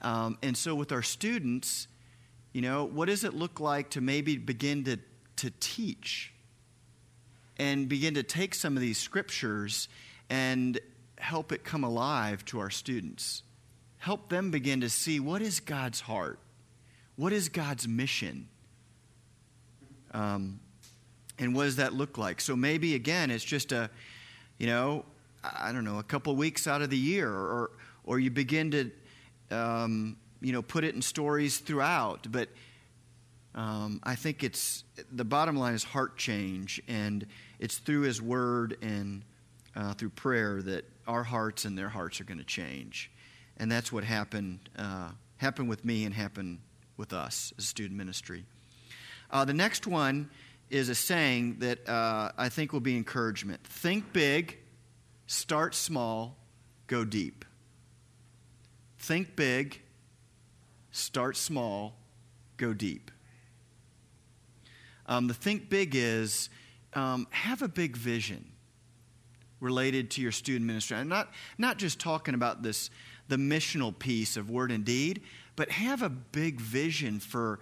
Um, 0.02 0.38
and 0.42 0.56
so 0.56 0.74
with 0.74 0.92
our 0.92 1.02
students, 1.02 1.88
you 2.52 2.62
know, 2.62 2.84
what 2.84 3.06
does 3.06 3.24
it 3.24 3.34
look 3.34 3.60
like 3.60 3.90
to 3.90 4.00
maybe 4.00 4.36
begin 4.36 4.84
to, 4.84 4.98
to 5.36 5.52
teach 5.60 6.32
and 7.58 7.88
begin 7.88 8.14
to 8.14 8.22
take 8.22 8.54
some 8.54 8.76
of 8.76 8.80
these 8.80 8.98
scriptures 8.98 9.88
and 10.28 10.80
help 11.18 11.52
it 11.52 11.64
come 11.64 11.84
alive 11.84 12.44
to 12.46 12.58
our 12.60 12.70
students? 12.70 13.42
Help 13.98 14.30
them 14.30 14.50
begin 14.50 14.80
to 14.80 14.88
see 14.88 15.20
what 15.20 15.42
is 15.42 15.60
God's 15.60 16.00
heart? 16.00 16.38
What 17.16 17.32
is 17.32 17.50
God's 17.50 17.86
mission? 17.86 18.48
Um, 20.12 20.60
and 21.38 21.54
what 21.54 21.64
does 21.64 21.76
that 21.76 21.92
look 21.92 22.18
like? 22.18 22.40
So 22.40 22.56
maybe, 22.56 22.94
again, 22.94 23.30
it's 23.30 23.44
just 23.44 23.72
a, 23.72 23.90
you 24.58 24.66
know, 24.66 25.04
I 25.44 25.72
don't 25.72 25.84
know, 25.84 25.98
a 25.98 26.02
couple 26.02 26.34
weeks 26.36 26.66
out 26.66 26.82
of 26.82 26.90
the 26.90 26.98
year, 26.98 27.30
or, 27.30 27.70
or 28.04 28.18
you 28.18 28.30
begin 28.30 28.70
to, 28.72 28.90
um, 29.50 30.16
you 30.40 30.52
know, 30.52 30.62
put 30.62 30.84
it 30.84 30.94
in 30.94 31.02
stories 31.02 31.58
throughout. 31.58 32.26
But 32.30 32.48
um, 33.54 34.00
I 34.02 34.14
think 34.14 34.44
it's 34.44 34.84
the 35.10 35.24
bottom 35.24 35.56
line 35.56 35.74
is 35.74 35.84
heart 35.84 36.16
change, 36.16 36.80
and 36.88 37.26
it's 37.58 37.78
through 37.78 38.02
His 38.02 38.22
Word 38.22 38.76
and 38.82 39.22
uh, 39.74 39.94
through 39.94 40.10
prayer 40.10 40.62
that 40.62 40.84
our 41.06 41.22
hearts 41.22 41.64
and 41.64 41.76
their 41.76 41.88
hearts 41.88 42.20
are 42.20 42.24
going 42.24 42.38
to 42.38 42.44
change, 42.44 43.10
and 43.56 43.70
that's 43.70 43.90
what 43.90 44.04
happened 44.04 44.60
uh, 44.78 45.10
happened 45.38 45.68
with 45.68 45.84
me 45.84 46.04
and 46.04 46.14
happened 46.14 46.58
with 46.96 47.12
us 47.12 47.52
as 47.58 47.64
student 47.64 47.96
ministry. 47.96 48.44
Uh, 49.30 49.44
the 49.44 49.54
next 49.54 49.86
one 49.86 50.28
is 50.70 50.88
a 50.88 50.94
saying 50.94 51.56
that 51.58 51.88
uh, 51.88 52.30
I 52.38 52.48
think 52.48 52.72
will 52.72 52.80
be 52.80 52.96
encouragement. 52.96 53.64
Think 53.64 54.12
big, 54.12 54.58
start 55.26 55.74
small, 55.74 56.36
go 56.86 57.04
deep. 57.04 57.44
Think 59.00 59.34
big, 59.34 59.80
start 60.92 61.36
small, 61.36 61.96
go 62.58 62.74
deep. 62.74 63.10
Um, 65.06 65.26
the 65.26 65.34
think 65.34 65.70
big 65.70 65.94
is 65.94 66.50
um, 66.92 67.26
have 67.30 67.62
a 67.62 67.68
big 67.68 67.96
vision 67.96 68.44
related 69.58 70.10
to 70.12 70.20
your 70.20 70.32
student 70.32 70.66
ministry. 70.66 70.98
I'm 70.98 71.08
not, 71.08 71.30
not 71.56 71.78
just 71.78 71.98
talking 71.98 72.34
about 72.34 72.62
this, 72.62 72.90
the 73.28 73.36
missional 73.36 73.98
piece 73.98 74.36
of 74.36 74.50
word 74.50 74.70
and 74.70 74.84
deed, 74.84 75.22
but 75.56 75.70
have 75.70 76.02
a 76.02 76.10
big 76.10 76.60
vision 76.60 77.20
for 77.20 77.58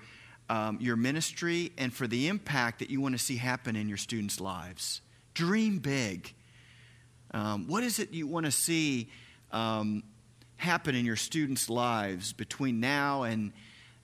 um, 0.51 0.79
your 0.81 0.97
ministry 0.97 1.71
and 1.79 1.95
for 1.95 2.09
the 2.09 2.27
impact 2.27 2.81
that 2.81 2.91
you 2.91 3.01
want 3.01 3.17
to 3.17 3.19
see 3.19 3.37
happen 3.37 3.77
in 3.77 3.89
your 3.89 3.97
students' 3.97 4.41
lives. 4.41 5.03
Dream 5.35 5.79
big. 5.79 6.35
Um, 7.31 7.69
what 7.69 7.85
is 7.85 8.01
it 8.01 8.13
you 8.13 8.27
want 8.27 8.45
to 8.47 8.53
see 8.53 9.09
um, 9.53 10.03
happen 10.59 10.95
in 10.95 11.07
your 11.07 11.17
students' 11.17 11.71
lives 11.71 12.33
between 12.33 12.81
now 12.81 13.23
and 13.23 13.53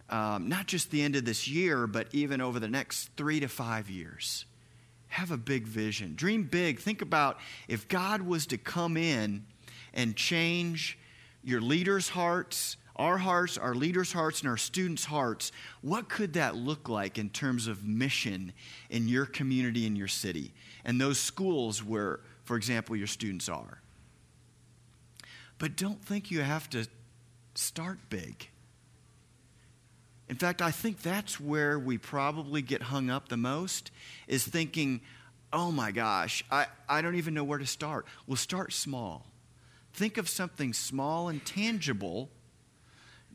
um, 0.08 0.48
not 0.48 0.66
just 0.66 0.90
the 0.90 1.02
end 1.02 1.16
of 1.16 1.24
this 1.24 1.46
year, 1.48 1.86
but 1.86 2.08
even 2.12 2.40
over 2.40 2.58
the 2.58 2.68
next 2.68 3.10
three 3.16 3.40
to 3.40 3.48
five 3.48 3.90
years? 3.90 4.46
Have 5.08 5.30
a 5.30 5.36
big 5.36 5.66
vision. 5.66 6.14
Dream 6.14 6.44
big. 6.44 6.80
Think 6.80 7.02
about 7.02 7.38
if 7.68 7.86
God 7.88 8.22
was 8.22 8.46
to 8.46 8.58
come 8.58 8.96
in 8.96 9.44
and 9.92 10.16
change 10.16 10.98
your 11.42 11.60
leaders' 11.60 12.08
hearts, 12.08 12.76
our 12.96 13.18
hearts, 13.18 13.58
our 13.58 13.74
leaders' 13.74 14.12
hearts, 14.12 14.40
and 14.40 14.48
our 14.48 14.56
students' 14.56 15.04
hearts, 15.04 15.52
what 15.82 16.08
could 16.08 16.34
that 16.34 16.56
look 16.56 16.88
like 16.88 17.18
in 17.18 17.30
terms 17.30 17.66
of 17.66 17.84
mission 17.84 18.52
in 18.90 19.08
your 19.08 19.26
community, 19.26 19.86
in 19.86 19.96
your 19.96 20.08
city, 20.08 20.52
and 20.84 21.00
those 21.00 21.18
schools 21.18 21.82
where, 21.82 22.20
for 22.44 22.56
example, 22.56 22.94
your 22.94 23.06
students 23.06 23.48
are? 23.48 23.80
But 25.58 25.76
don't 25.76 26.04
think 26.04 26.30
you 26.30 26.42
have 26.42 26.68
to 26.70 26.86
start 27.54 27.98
big. 28.08 28.48
In 30.28 30.36
fact, 30.36 30.62
I 30.62 30.70
think 30.70 31.02
that's 31.02 31.38
where 31.38 31.78
we 31.78 31.98
probably 31.98 32.62
get 32.62 32.82
hung 32.82 33.10
up 33.10 33.28
the 33.28 33.36
most 33.36 33.90
is 34.26 34.44
thinking, 34.44 35.02
oh 35.52 35.70
my 35.70 35.92
gosh, 35.92 36.42
I, 36.50 36.66
I 36.88 37.02
don't 37.02 37.16
even 37.16 37.34
know 37.34 37.44
where 37.44 37.58
to 37.58 37.66
start. 37.66 38.06
Well, 38.26 38.36
start 38.36 38.72
small. 38.72 39.26
Think 39.92 40.18
of 40.18 40.28
something 40.28 40.72
small 40.72 41.28
and 41.28 41.44
tangible 41.44 42.30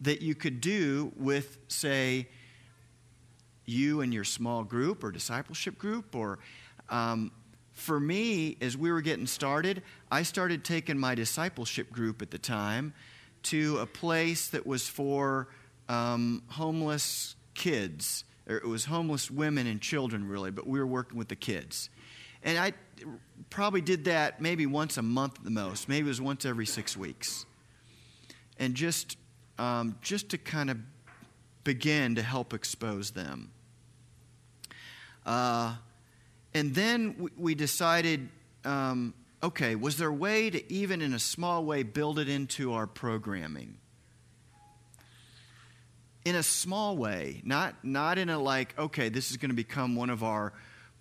that 0.02 0.22
you 0.22 0.36
could 0.36 0.62
do 0.62 1.12
with, 1.16 1.58
say, 1.68 2.28
you 3.66 4.02
and 4.02 4.14
your 4.14 4.24
small 4.24 4.64
group 4.64 5.04
or 5.04 5.12
discipleship 5.12 5.78
group. 5.78 6.16
Or 6.16 6.40
um, 6.90 7.32
for 7.80 8.00
me, 8.00 8.58
as 8.62 8.78
we 8.78 8.92
were 8.92 9.02
getting 9.02 9.28
started, 9.28 9.82
I 10.12 10.24
started 10.24 10.64
taking 10.64 10.98
my 10.98 11.16
discipleship 11.16 11.92
group 11.92 12.22
at 12.22 12.32
the 12.32 12.38
time 12.38 12.94
to 13.44 13.78
a 13.78 13.86
place 13.86 14.50
that 14.50 14.68
was 14.68 14.88
for 14.88 15.48
um, 15.88 16.44
homeless 16.48 17.36
kids. 17.56 18.26
It 18.48 18.66
was 18.66 18.86
homeless 18.86 19.32
women 19.32 19.68
and 19.68 19.80
children, 19.80 20.28
really, 20.28 20.52
but 20.52 20.68
we 20.68 20.80
were 20.80 20.88
working 20.88 21.18
with 21.18 21.28
the 21.28 21.36
kids. 21.36 21.90
And 22.44 22.58
I 22.58 22.74
probably 23.50 23.82
did 23.82 24.06
that 24.06 24.42
maybe 24.42 24.66
once 24.66 24.98
a 24.98 25.02
month 25.02 25.38
at 25.38 25.44
the 25.44 25.52
most. 25.52 25.88
Maybe 25.88 26.08
it 26.08 26.10
was 26.10 26.22
once 26.22 26.46
every 26.46 26.66
six 26.66 26.98
weeks. 26.98 27.46
And 28.58 28.76
just 28.76 29.18
um, 29.58 29.98
just 30.02 30.30
to 30.30 30.38
kind 30.38 30.70
of 30.70 30.78
begin 31.64 32.16
to 32.16 32.24
help 32.24 32.54
expose 32.54 33.12
them. 33.12 33.52
Uh, 35.26 35.76
and 36.54 36.74
then 36.74 37.30
we, 37.38 37.56
decided 37.56 38.30
um, 38.66 39.14
okay, 39.42 39.76
was 39.76 39.98
there 39.98 40.10
a 40.10 40.14
way 40.14 40.50
to, 40.50 40.74
even 40.74 41.02
in 41.02 41.14
a 41.14 41.20
small 41.20 41.64
way, 41.64 41.84
build 41.84 42.20
it 42.20 42.30
into 42.30 42.74
our 42.74 42.88
programming? 42.88 43.78
In 46.26 46.36
a 46.36 46.44
small 46.44 46.98
way, 46.98 47.42
not, 47.46 47.76
not 47.84 48.18
in 48.18 48.30
a 48.30 48.38
like, 48.38 48.78
okay, 48.78 49.10
this 49.10 49.32
is 49.32 49.38
going 49.38 49.50
to 49.50 49.56
become 49.56 49.96
one 49.96 50.10
of 50.10 50.24
our 50.24 50.54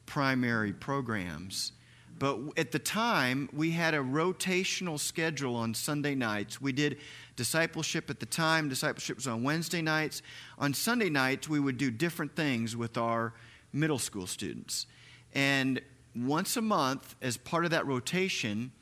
primary 0.06 0.72
programs. 0.72 1.72
But 2.18 2.38
at 2.56 2.72
the 2.72 2.78
time, 2.78 3.48
we 3.52 3.70
had 3.70 3.94
a 3.94 3.98
rotational 3.98 4.98
schedule 4.98 5.54
on 5.54 5.74
Sunday 5.74 6.14
nights. 6.14 6.60
We 6.60 6.72
did 6.72 6.98
discipleship 7.36 8.10
at 8.10 8.18
the 8.18 8.26
time, 8.26 8.68
discipleship 8.68 9.16
was 9.16 9.26
on 9.26 9.42
Wednesday 9.42 9.82
nights. 9.82 10.22
On 10.58 10.74
Sunday 10.74 11.10
nights, 11.10 11.48
we 11.48 11.60
would 11.60 11.76
do 11.76 11.90
different 11.90 12.34
things 12.34 12.76
with 12.76 12.96
our 12.96 13.34
middle 13.72 13.98
school 13.98 14.26
students. 14.26 14.86
And 15.34 15.80
once 16.14 16.56
a 16.56 16.62
month, 16.62 17.14
as 17.22 17.36
part 17.36 17.64
of 17.64 17.70
that 17.70 17.86
rotation, 17.86 18.72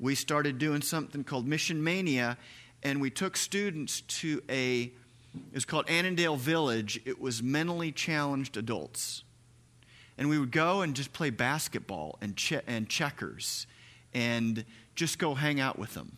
we 0.00 0.14
started 0.14 0.58
doing 0.58 0.82
something 0.82 1.22
called 1.22 1.46
Mission 1.46 1.82
Mania, 1.82 2.36
and 2.82 3.00
we 3.00 3.10
took 3.10 3.36
students 3.36 4.00
to 4.00 4.42
a, 4.48 4.90
it 5.34 5.54
was 5.54 5.64
called 5.64 5.88
Annandale 5.88 6.36
Village. 6.36 7.00
It 7.04 7.20
was 7.20 7.42
mentally 7.42 7.92
challenged 7.92 8.56
adults. 8.56 9.22
And 10.18 10.28
we 10.28 10.38
would 10.38 10.50
go 10.50 10.82
and 10.82 10.94
just 10.94 11.12
play 11.12 11.30
basketball 11.30 12.18
and, 12.20 12.36
che- 12.36 12.62
and 12.66 12.88
checkers 12.88 13.66
and 14.12 14.64
just 14.94 15.18
go 15.18 15.34
hang 15.34 15.60
out 15.60 15.78
with 15.78 15.94
them. 15.94 16.16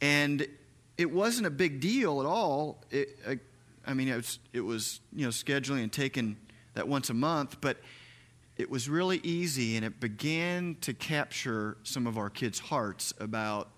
And 0.00 0.46
it 0.96 1.10
wasn't 1.10 1.46
a 1.46 1.50
big 1.50 1.80
deal 1.80 2.20
at 2.20 2.26
all. 2.26 2.82
It, 2.90 3.18
I, 3.28 3.38
I 3.86 3.94
mean, 3.94 4.08
it 4.08 4.16
was, 4.16 4.38
it 4.52 4.60
was, 4.60 5.00
you 5.12 5.24
know, 5.24 5.30
scheduling 5.30 5.82
and 5.82 5.92
taking 5.92 6.36
that 6.74 6.86
once 6.88 7.10
a 7.10 7.14
month, 7.14 7.60
but 7.60 7.78
it 8.56 8.70
was 8.70 8.88
really 8.88 9.20
easy 9.22 9.76
and 9.76 9.84
it 9.84 9.98
began 10.00 10.76
to 10.80 10.94
capture 10.94 11.76
some 11.82 12.06
of 12.06 12.18
our 12.18 12.30
kids' 12.30 12.58
hearts 12.58 13.12
about 13.18 13.68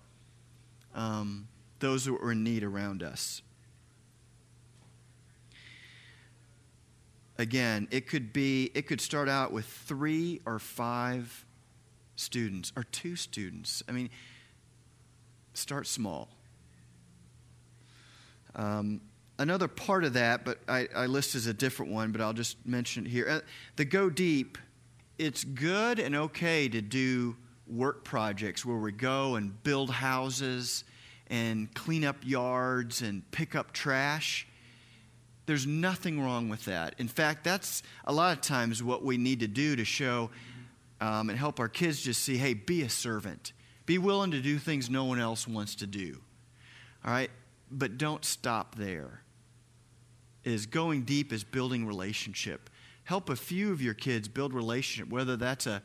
um, 0.93 1.47
those 1.79 2.05
who 2.05 2.13
were 2.13 2.31
in 2.31 2.43
need 2.43 2.63
around 2.63 3.01
us. 3.01 3.41
Again, 7.39 7.87
it 7.91 8.07
could 8.07 8.33
be, 8.33 8.71
it 8.73 8.87
could 8.87 8.99
start 8.99 9.29
out 9.29 9.51
with 9.51 9.65
three 9.65 10.41
or 10.45 10.57
five 10.57 11.45
students 12.15 12.73
or 12.75 12.83
two 12.83 13.15
students. 13.15 13.83
I 13.87 13.91
mean, 13.91 14.09
start 15.53 15.85
small. 15.85 16.29
Um, 18.55 19.01
another 19.39 19.67
part 19.67 20.03
of 20.03 20.13
that, 20.13 20.45
but 20.45 20.59
I, 20.67 20.87
I 20.95 21.05
list 21.05 21.35
as 21.35 21.47
a 21.47 21.53
different 21.53 21.91
one, 21.91 22.11
but 22.11 22.21
I'll 22.21 22.33
just 22.33 22.57
mention 22.65 23.05
it 23.05 23.09
here. 23.09 23.27
Uh, 23.29 23.39
the 23.75 23.85
Go 23.85 24.09
Deep, 24.09 24.57
it's 25.17 25.43
good 25.43 25.99
and 25.99 26.15
okay 26.15 26.67
to 26.69 26.81
do 26.81 27.35
work 27.67 28.03
projects 28.03 28.65
where 28.65 28.77
we 28.77 28.91
go 28.91 29.35
and 29.35 29.61
build 29.63 29.89
houses 29.89 30.83
and 31.29 31.73
clean 31.73 32.05
up 32.05 32.17
yards 32.23 33.01
and 33.01 33.29
pick 33.31 33.55
up 33.55 33.73
trash. 33.73 34.47
There's 35.45 35.67
nothing 35.67 36.21
wrong 36.21 36.49
with 36.49 36.65
that. 36.65 36.95
In 36.97 37.07
fact, 37.07 37.43
that's 37.43 37.83
a 38.05 38.13
lot 38.13 38.35
of 38.37 38.41
times 38.41 38.83
what 38.83 39.03
we 39.03 39.17
need 39.17 39.41
to 39.41 39.47
do 39.47 39.75
to 39.75 39.85
show 39.85 40.29
um, 40.99 41.29
and 41.29 41.37
help 41.37 41.59
our 41.59 41.69
kids 41.69 42.01
just 42.01 42.23
see 42.23 42.37
hey, 42.37 42.53
be 42.53 42.81
a 42.81 42.89
servant. 42.89 43.53
Be 43.85 43.97
willing 43.97 44.31
to 44.31 44.41
do 44.41 44.57
things 44.57 44.89
no 44.89 45.05
one 45.05 45.19
else 45.19 45.47
wants 45.47 45.75
to 45.75 45.87
do. 45.87 46.21
All 47.05 47.11
right? 47.11 47.31
But 47.71 47.97
don't 47.97 48.23
stop 48.25 48.75
there. 48.75 49.21
Is 50.47 50.65
going 50.65 51.01
deep 51.01 51.33
is 51.33 51.43
building 51.43 51.85
relationship. 51.85 52.69
Help 53.03 53.29
a 53.29 53.35
few 53.35 53.73
of 53.73 53.81
your 53.81 53.93
kids 53.93 54.29
build 54.29 54.53
relationship, 54.53 55.11
whether 55.11 55.35
that's 55.35 55.67
a 55.67 55.81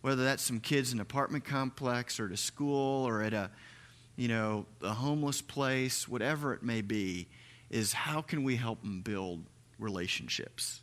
whether 0.00 0.24
that's 0.24 0.42
some 0.42 0.60
kids 0.60 0.92
in 0.92 0.98
an 0.98 1.02
apartment 1.02 1.44
complex 1.44 2.18
or 2.18 2.24
at 2.24 2.32
a 2.32 2.36
school 2.38 3.06
or 3.06 3.22
at 3.22 3.34
a 3.34 3.50
you 4.16 4.26
know 4.26 4.64
a 4.80 4.94
homeless 4.94 5.42
place, 5.42 6.08
whatever 6.08 6.54
it 6.54 6.62
may 6.62 6.80
be, 6.80 7.28
is 7.68 7.92
how 7.92 8.22
can 8.22 8.44
we 8.44 8.56
help 8.56 8.80
them 8.80 9.02
build 9.02 9.44
relationships? 9.78 10.80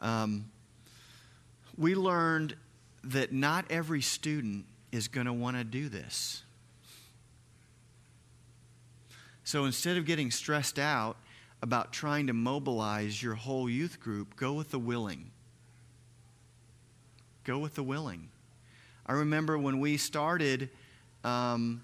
Um, 0.00 0.52
we 1.76 1.96
learned 1.96 2.54
that 3.02 3.32
not 3.32 3.64
every 3.70 4.02
student 4.02 4.66
is 4.92 5.08
going 5.08 5.26
to 5.26 5.32
want 5.32 5.56
to 5.56 5.64
do 5.64 5.88
this. 5.88 6.44
So 9.50 9.64
instead 9.64 9.96
of 9.96 10.06
getting 10.06 10.30
stressed 10.30 10.78
out 10.78 11.16
about 11.60 11.92
trying 11.92 12.28
to 12.28 12.32
mobilize 12.32 13.20
your 13.20 13.34
whole 13.34 13.68
youth 13.68 13.98
group, 13.98 14.36
go 14.36 14.52
with 14.52 14.70
the 14.70 14.78
willing. 14.78 15.32
Go 17.42 17.58
with 17.58 17.74
the 17.74 17.82
willing. 17.82 18.28
I 19.06 19.14
remember 19.14 19.58
when 19.58 19.80
we 19.80 19.96
started, 19.96 20.70
um, 21.24 21.82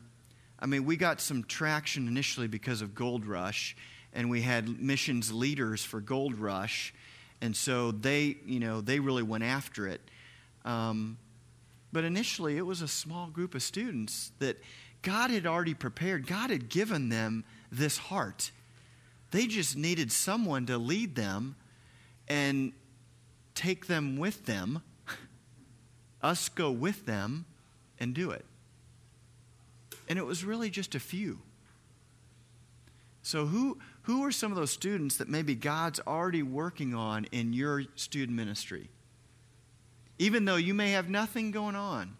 I 0.61 0.67
mean, 0.67 0.85
we 0.85 0.97
got 0.97 1.21
some 1.21 1.43
traction 1.43 2.07
initially 2.07 2.47
because 2.47 2.83
of 2.83 2.95
Gold 2.95 3.27
Rush, 3.27 3.77
and 4.13 4.31
we 4.31 4.43
had 4.43 4.81
missions 4.81 5.33
leaders 5.33 5.85
for 5.85 6.01
Gold 6.01 6.39
Rush, 6.39 6.95
and 7.41 7.57
so 7.57 7.91
they, 7.91 8.37
you 8.47 8.61
know, 8.61 8.81
they 8.81 9.01
really 9.01 9.25
went 9.25 9.43
after 9.43 9.89
it. 9.89 10.01
Um, 10.65 11.19
but 11.93 12.05
initially, 12.05 12.59
it 12.59 12.65
was 12.65 12.81
a 12.81 12.87
small 12.87 13.27
group 13.27 13.57
of 13.57 13.63
students 13.65 14.31
that 14.39 14.57
God 15.03 15.33
had 15.33 15.49
already 15.49 15.75
prepared. 15.75 16.29
God 16.29 16.51
had 16.51 16.69
given 16.69 17.09
them 17.09 17.43
this 17.77 17.99
heart. 17.99 18.51
They 19.31 19.47
just 19.47 19.77
needed 19.77 20.13
someone 20.13 20.67
to 20.67 20.79
lead 20.79 21.15
them 21.15 21.57
and 22.29 22.73
take 23.55 23.87
them 23.87 24.17
with 24.17 24.47
them, 24.47 24.83
us 26.23 26.49
go 26.49 26.71
with 26.71 27.07
them 27.07 27.45
and 27.99 28.15
do 28.15 28.31
it. 28.31 28.45
And 30.09 30.19
it 30.19 30.27
was 30.27 30.45
really 30.45 30.71
just 30.71 30.95
a 30.95 31.01
few. 31.01 31.41
So, 33.23 33.47
who, 33.47 33.79
who 34.03 34.25
are 34.25 34.31
some 34.31 34.53
of 34.53 34.57
those 34.57 34.71
students 34.71 35.17
that 35.17 35.29
maybe 35.29 35.57
God's 35.57 35.99
already 36.07 36.45
working 36.45 36.95
on 36.95 37.25
in 37.33 37.53
your 37.53 37.83
student 37.97 38.37
ministry? 38.37 38.89
Even 40.19 40.45
though 40.45 40.57
you 40.57 40.75
may 40.75 40.93
have 40.93 41.11
nothing 41.11 41.51
going 41.51 41.75
on, 41.75 42.17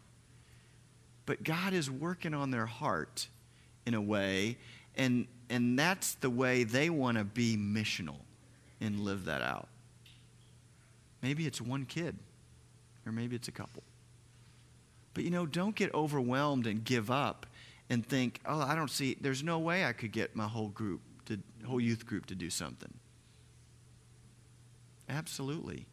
but 1.25 1.45
God 1.45 1.73
is 1.73 1.89
working 1.89 2.35
on 2.35 2.51
their 2.51 2.67
heart 2.67 3.29
in 3.87 3.95
a 3.95 4.01
way, 4.01 4.59
and 4.97 5.29
and 5.49 5.79
that's 5.79 6.15
the 6.15 6.31
way 6.31 6.65
they 6.65 6.91
want 6.91 7.19
to 7.19 7.25
be 7.25 7.57
missional 7.57 8.19
and 8.81 9.01
live 9.01 9.25
that 9.27 9.43
out. 9.43 9.69
Maybe 11.23 11.47
it's 11.47 11.61
one 11.61 11.87
kid, 11.87 12.17
or 13.05 13.13
maybe 13.13 13.37
it's 13.37 13.49
a 13.49 13.53
couple. 13.53 13.83
But 15.15 15.25
you 15.25 15.31
know, 15.31 15.47
don't 15.47 15.75
get 15.75 15.95
overwhelmed 15.95 16.67
and 16.67 16.85
give 16.85 17.11
up 17.11 17.47
and 17.89 18.07
think, 18.07 18.41
oh, 18.45 18.61
I 18.61 18.75
don't 18.75 18.91
see, 18.91 19.17
there's 19.21 19.43
no 19.43 19.59
way 19.59 19.85
I 19.85 19.93
could 19.93 20.13
get 20.13 20.35
my 20.35 20.47
whole 20.47 20.69
group, 20.69 21.01
to, 21.27 21.39
whole 21.67 21.81
youth 21.81 22.05
group 22.07 22.27
to 22.27 22.35
do 22.35 22.51
something. 22.51 22.93
Absolutely. 25.09 25.87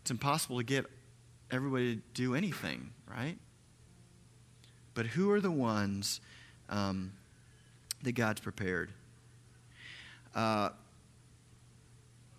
It's 0.00 0.10
impossible 0.10 0.56
to 0.56 0.64
get 0.64 0.86
everybody 1.50 1.96
to 1.96 2.02
do 2.14 2.34
anything, 2.34 2.90
right? 3.06 3.36
But 4.94 5.06
who 5.06 5.30
are 5.30 5.40
the 5.40 5.50
ones 5.50 6.20
um, 6.68 7.12
that 8.02 8.12
God's 8.12 8.40
prepared. 8.40 8.90
Uh, 10.34 10.70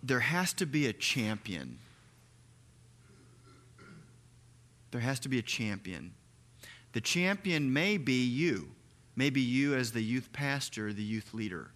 there 0.02 0.20
has 0.20 0.52
to 0.54 0.66
be 0.66 0.86
a 0.86 0.92
champion. 0.92 1.78
There 4.90 5.00
has 5.00 5.20
to 5.20 5.28
be 5.28 5.38
a 5.38 5.42
champion. 5.42 6.12
The 6.92 7.00
champion 7.00 7.72
may 7.72 7.98
be 7.98 8.24
you, 8.24 8.70
maybe 9.14 9.40
you 9.40 9.74
as 9.74 9.92
the 9.92 10.02
youth 10.02 10.32
pastor, 10.32 10.92
the 10.92 11.02
youth 11.02 11.32
leader. 11.32 11.70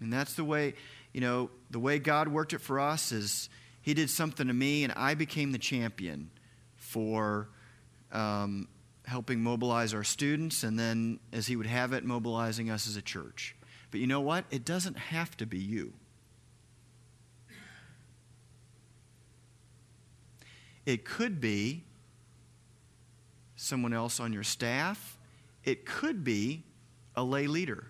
And 0.00 0.12
that's 0.12 0.34
the 0.34 0.44
way, 0.44 0.74
you 1.12 1.20
know, 1.20 1.50
the 1.70 1.78
way 1.78 1.98
God 1.98 2.28
worked 2.28 2.52
it 2.52 2.60
for 2.60 2.80
us 2.80 3.12
is 3.12 3.48
He 3.80 3.94
did 3.94 4.10
something 4.10 4.48
to 4.48 4.52
me, 4.52 4.84
and 4.84 4.92
I 4.94 5.14
became 5.14 5.52
the 5.52 5.58
champion 5.58 6.30
for 6.76 7.48
um, 8.10 8.68
helping 9.04 9.42
mobilize 9.42 9.94
our 9.94 10.04
students, 10.04 10.62
and 10.62 10.78
then, 10.78 11.18
as 11.32 11.46
he 11.46 11.56
would 11.56 11.66
have 11.66 11.92
it, 11.92 12.04
mobilizing 12.04 12.70
us 12.70 12.86
as 12.86 12.96
a 12.96 13.02
church. 13.02 13.56
But 13.90 14.00
you 14.00 14.06
know 14.06 14.20
what? 14.20 14.44
It 14.50 14.64
doesn't 14.64 14.96
have 14.96 15.36
to 15.38 15.46
be 15.46 15.58
you. 15.58 15.92
It 20.84 21.04
could 21.04 21.40
be 21.40 21.84
someone 23.56 23.92
else 23.92 24.18
on 24.18 24.32
your 24.32 24.42
staff. 24.42 25.18
It 25.64 25.86
could 25.86 26.24
be 26.24 26.64
a 27.14 27.22
lay 27.22 27.46
leader. 27.46 27.86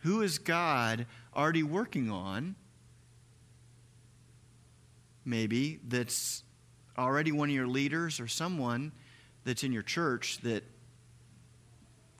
Who 0.00 0.20
is 0.22 0.38
God 0.38 1.06
already 1.34 1.62
working 1.62 2.10
on? 2.10 2.56
Maybe 5.24 5.78
that's 5.86 6.42
already 7.02 7.32
one 7.32 7.48
of 7.48 7.54
your 7.54 7.66
leaders 7.66 8.20
or 8.20 8.28
someone 8.28 8.92
that's 9.44 9.64
in 9.64 9.72
your 9.72 9.82
church 9.82 10.38
that 10.42 10.64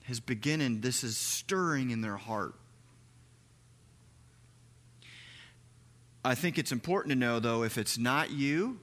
has 0.04 0.20
beginning, 0.20 0.80
this 0.80 1.04
is 1.04 1.16
stirring 1.16 1.90
in 1.90 2.00
their 2.00 2.16
heart. 2.16 2.54
I 6.24 6.34
think 6.34 6.58
it's 6.58 6.72
important 6.72 7.12
to 7.12 7.18
know, 7.18 7.40
though, 7.40 7.62
if 7.62 7.78
it's 7.78 7.98
not 7.98 8.30
you, 8.30 8.78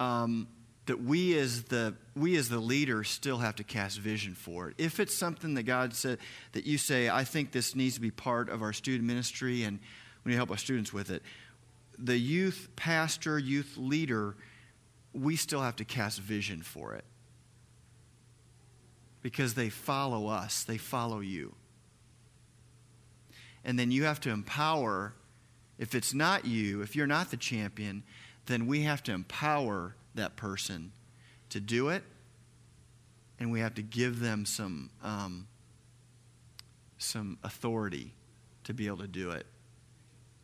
um, 0.00 0.48
that 0.86 1.02
we 1.02 1.38
as 1.38 1.64
the 1.64 1.94
we 2.16 2.36
as 2.36 2.48
the 2.48 2.58
leader 2.58 3.04
still 3.04 3.38
have 3.38 3.56
to 3.56 3.64
cast 3.64 3.98
vision 3.98 4.34
for 4.34 4.68
it. 4.70 4.74
If 4.78 5.00
it's 5.00 5.14
something 5.14 5.54
that 5.54 5.64
God 5.64 5.94
said 5.94 6.18
that 6.52 6.66
you 6.66 6.78
say, 6.78 7.08
I 7.08 7.24
think 7.24 7.52
this 7.52 7.74
needs 7.74 7.94
to 7.94 8.00
be 8.00 8.10
part 8.10 8.48
of 8.48 8.62
our 8.62 8.72
student 8.72 9.04
ministry, 9.04 9.64
and 9.64 9.78
we 10.24 10.30
need 10.30 10.34
to 10.34 10.38
help 10.38 10.50
our 10.50 10.56
students 10.56 10.92
with 10.92 11.10
it 11.10 11.22
the 11.98 12.16
youth 12.16 12.68
pastor, 12.76 13.38
youth 13.38 13.74
leader, 13.76 14.36
we 15.12 15.36
still 15.36 15.62
have 15.62 15.76
to 15.76 15.84
cast 15.84 16.20
vision 16.20 16.62
for 16.62 16.94
it. 16.94 17.04
Because 19.20 19.54
they 19.54 19.68
follow 19.68 20.28
us, 20.28 20.64
they 20.64 20.78
follow 20.78 21.20
you. 21.20 21.54
And 23.64 23.78
then 23.78 23.90
you 23.90 24.04
have 24.04 24.20
to 24.20 24.30
empower, 24.30 25.14
if 25.78 25.94
it's 25.94 26.14
not 26.14 26.44
you, 26.44 26.82
if 26.82 26.94
you're 26.94 27.06
not 27.06 27.30
the 27.30 27.36
champion, 27.36 28.04
then 28.46 28.66
we 28.66 28.82
have 28.82 29.02
to 29.04 29.12
empower 29.12 29.96
that 30.14 30.36
person 30.36 30.92
to 31.50 31.60
do 31.60 31.88
it. 31.88 32.04
And 33.40 33.50
we 33.50 33.60
have 33.60 33.74
to 33.74 33.82
give 33.82 34.20
them 34.20 34.46
some, 34.46 34.90
um, 35.02 35.46
some 36.96 37.38
authority 37.42 38.14
to 38.64 38.74
be 38.74 38.86
able 38.86 38.98
to 38.98 39.08
do 39.08 39.30
it 39.30 39.46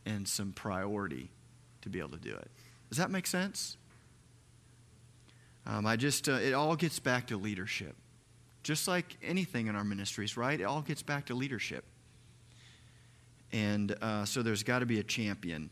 and 0.06 0.28
some 0.28 0.52
priority 0.52 1.30
to 1.84 1.90
be 1.90 2.00
able 2.00 2.10
to 2.10 2.16
do 2.18 2.34
it. 2.34 2.50
Does 2.88 2.98
that 2.98 3.10
make 3.10 3.26
sense? 3.26 3.76
Um, 5.66 5.86
I 5.86 5.96
just, 5.96 6.28
uh, 6.28 6.32
it 6.32 6.52
all 6.52 6.76
gets 6.76 6.98
back 6.98 7.28
to 7.28 7.36
leadership. 7.36 7.94
Just 8.62 8.88
like 8.88 9.16
anything 9.22 9.66
in 9.66 9.76
our 9.76 9.84
ministries, 9.84 10.36
right? 10.36 10.58
It 10.58 10.64
all 10.64 10.82
gets 10.82 11.02
back 11.02 11.26
to 11.26 11.34
leadership. 11.34 11.84
And 13.52 13.94
uh, 14.02 14.24
so 14.24 14.42
there's 14.42 14.62
got 14.62 14.80
to 14.80 14.86
be 14.86 14.98
a 14.98 15.02
champion. 15.02 15.70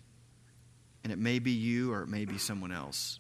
And 1.03 1.13
it 1.13 1.19
may 1.19 1.39
be 1.39 1.51
you 1.51 1.93
or 1.93 2.03
it 2.03 2.09
may 2.09 2.25
be 2.25 2.39
someone 2.39 2.73
else. 2.73 3.19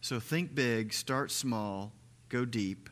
So 0.00 0.18
think 0.18 0.54
big, 0.54 0.92
start 0.92 1.30
small, 1.30 1.92
go 2.28 2.44
deep. 2.44 2.88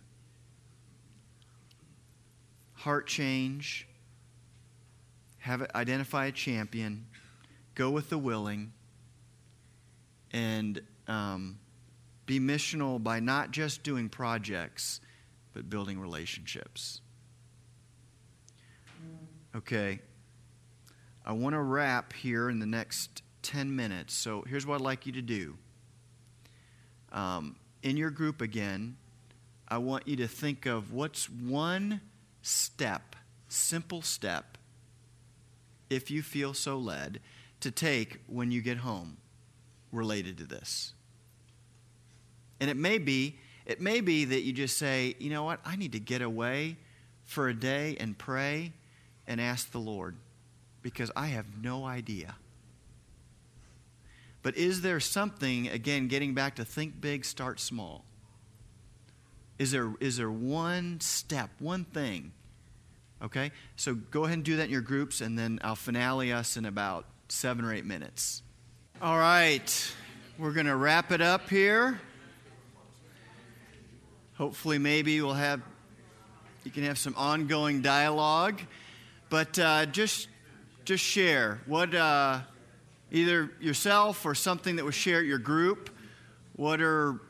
Heart 2.74 3.06
change, 3.06 3.88
have 5.38 5.62
it, 5.62 5.70
identify 5.74 6.26
a 6.26 6.32
champion, 6.32 7.06
go 7.74 7.90
with 7.90 8.10
the 8.10 8.18
willing, 8.18 8.72
and 10.32 10.80
um, 11.06 11.58
be 12.26 12.38
missional 12.38 13.02
by 13.02 13.20
not 13.20 13.50
just 13.50 13.82
doing 13.82 14.08
projects, 14.08 15.00
but 15.54 15.68
building 15.70 15.98
relationships. 15.98 17.00
Okay, 19.56 20.00
I 21.24 21.32
want 21.32 21.54
to 21.54 21.60
wrap 21.60 22.12
here 22.12 22.50
in 22.50 22.58
the 22.58 22.66
next 22.66 23.22
10 23.42 23.74
minutes. 23.74 24.14
So 24.14 24.44
here's 24.46 24.66
what 24.66 24.76
I'd 24.76 24.80
like 24.82 25.06
you 25.06 25.12
to 25.12 25.22
do. 25.22 25.56
Um, 27.10 27.56
in 27.82 27.96
your 27.96 28.10
group 28.10 28.42
again, 28.42 28.96
I 29.66 29.78
want 29.78 30.06
you 30.06 30.16
to 30.16 30.28
think 30.28 30.66
of 30.66 30.92
what's 30.92 31.30
one 31.30 32.02
step, 32.42 33.16
simple 33.48 34.02
step, 34.02 34.58
if 35.88 36.10
you 36.10 36.22
feel 36.22 36.52
so 36.52 36.76
led, 36.76 37.20
to 37.60 37.70
take 37.70 38.20
when 38.26 38.50
you 38.50 38.60
get 38.60 38.78
home 38.78 39.16
related 39.92 40.38
to 40.38 40.44
this. 40.44 40.92
And 42.60 42.70
it 42.70 42.76
may 42.76 42.98
be, 42.98 43.36
it 43.66 43.80
may 43.80 44.00
be 44.00 44.24
that 44.24 44.42
you 44.42 44.52
just 44.52 44.78
say, 44.78 45.14
you 45.18 45.30
know 45.30 45.44
what, 45.44 45.60
I 45.64 45.76
need 45.76 45.92
to 45.92 46.00
get 46.00 46.22
away 46.22 46.76
for 47.24 47.48
a 47.48 47.54
day 47.54 47.96
and 48.00 48.16
pray 48.16 48.72
and 49.26 49.40
ask 49.40 49.70
the 49.70 49.78
Lord 49.78 50.16
because 50.82 51.10
I 51.14 51.26
have 51.28 51.46
no 51.62 51.84
idea. 51.84 52.36
But 54.42 54.56
is 54.56 54.80
there 54.80 55.00
something, 55.00 55.68
again, 55.68 56.08
getting 56.08 56.32
back 56.32 56.56
to 56.56 56.64
think 56.64 57.00
big, 57.00 57.24
start 57.24 57.60
small? 57.60 58.04
Is 59.58 59.72
there, 59.72 59.92
is 60.00 60.16
there 60.16 60.30
one 60.30 61.00
step, 61.00 61.50
one 61.58 61.84
thing? 61.84 62.32
Okay? 63.20 63.50
So 63.76 63.94
go 63.94 64.24
ahead 64.24 64.38
and 64.38 64.44
do 64.44 64.56
that 64.56 64.64
in 64.64 64.70
your 64.70 64.80
groups, 64.80 65.20
and 65.20 65.38
then 65.38 65.58
I'll 65.62 65.74
finale 65.74 66.32
us 66.32 66.56
in 66.56 66.64
about 66.64 67.04
seven 67.28 67.64
or 67.64 67.74
eight 67.74 67.84
minutes. 67.84 68.42
All 69.00 69.18
right. 69.18 69.94
We're 70.38 70.52
going 70.52 70.66
to 70.66 70.76
wrap 70.76 71.12
it 71.12 71.20
up 71.20 71.48
here. 71.48 72.00
Hopefully, 74.34 74.78
maybe 74.78 75.20
we'll 75.20 75.34
have, 75.34 75.60
you 76.64 76.70
can 76.70 76.82
have 76.84 76.98
some 76.98 77.14
ongoing 77.16 77.80
dialogue. 77.80 78.60
But 79.30 79.58
uh, 79.58 79.86
just, 79.86 80.28
just 80.84 81.02
share 81.02 81.60
what. 81.66 81.94
Uh, 81.94 82.40
either 83.10 83.50
yourself 83.60 84.26
or 84.26 84.34
something 84.34 84.76
that 84.76 84.84
was 84.84 84.94
shared 84.94 85.24
at 85.24 85.28
your 85.28 85.38
group. 85.38 85.90
What 86.56 86.80
are 86.80 87.20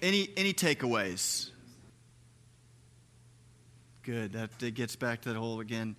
any, 0.00 0.28
any 0.36 0.52
takeaways? 0.52 1.50
Good. 4.02 4.32
That, 4.32 4.58
that 4.58 4.74
gets 4.74 4.96
back 4.96 5.20
to 5.22 5.28
that 5.28 5.38
whole, 5.38 5.60
again, 5.60 5.94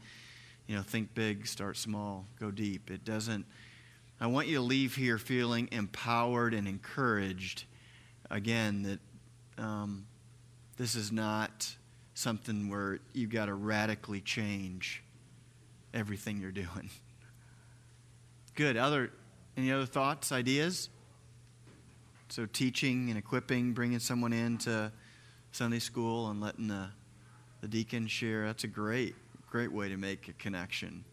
you 0.67 0.75
know, 0.75 0.81
think 0.81 1.13
big, 1.13 1.47
start 1.47 1.77
small, 1.77 2.25
go 2.39 2.51
deep. 2.51 2.91
It 2.91 3.05
doesn't, 3.05 3.45
I 4.19 4.27
want 4.27 4.47
you 4.47 4.57
to 4.57 4.61
leave 4.61 4.95
here 4.95 5.17
feeling 5.17 5.69
empowered 5.71 6.53
and 6.53 6.67
encouraged, 6.67 7.65
again, 8.29 8.83
that 8.83 8.99
um, 9.61 10.05
this 10.77 10.95
is 10.95 11.11
not 11.11 11.75
something 12.13 12.69
where 12.69 12.99
you've 13.13 13.31
got 13.31 13.47
to 13.47 13.53
radically 13.53 14.21
change 14.21 15.03
everything 15.93 16.39
you're 16.39 16.51
doing. 16.51 16.89
Good. 18.55 18.77
Other 18.77 19.11
any 19.55 19.71
other 19.71 19.85
thoughts, 19.85 20.31
ideas? 20.31 20.89
So 22.29 22.47
teaching 22.47 23.09
and 23.09 23.17
equipping, 23.17 23.73
bringing 23.73 23.99
someone 23.99 24.33
into 24.33 24.91
Sunday 25.51 25.79
school 25.79 26.29
and 26.29 26.41
letting 26.41 26.67
the, 26.67 26.89
the 27.61 27.67
deacon 27.67 28.07
share, 28.07 28.47
that's 28.47 28.63
a 28.63 28.67
great, 28.67 29.15
great 29.47 29.71
way 29.71 29.89
to 29.89 29.97
make 29.97 30.27
a 30.27 30.33
connection. 30.33 31.05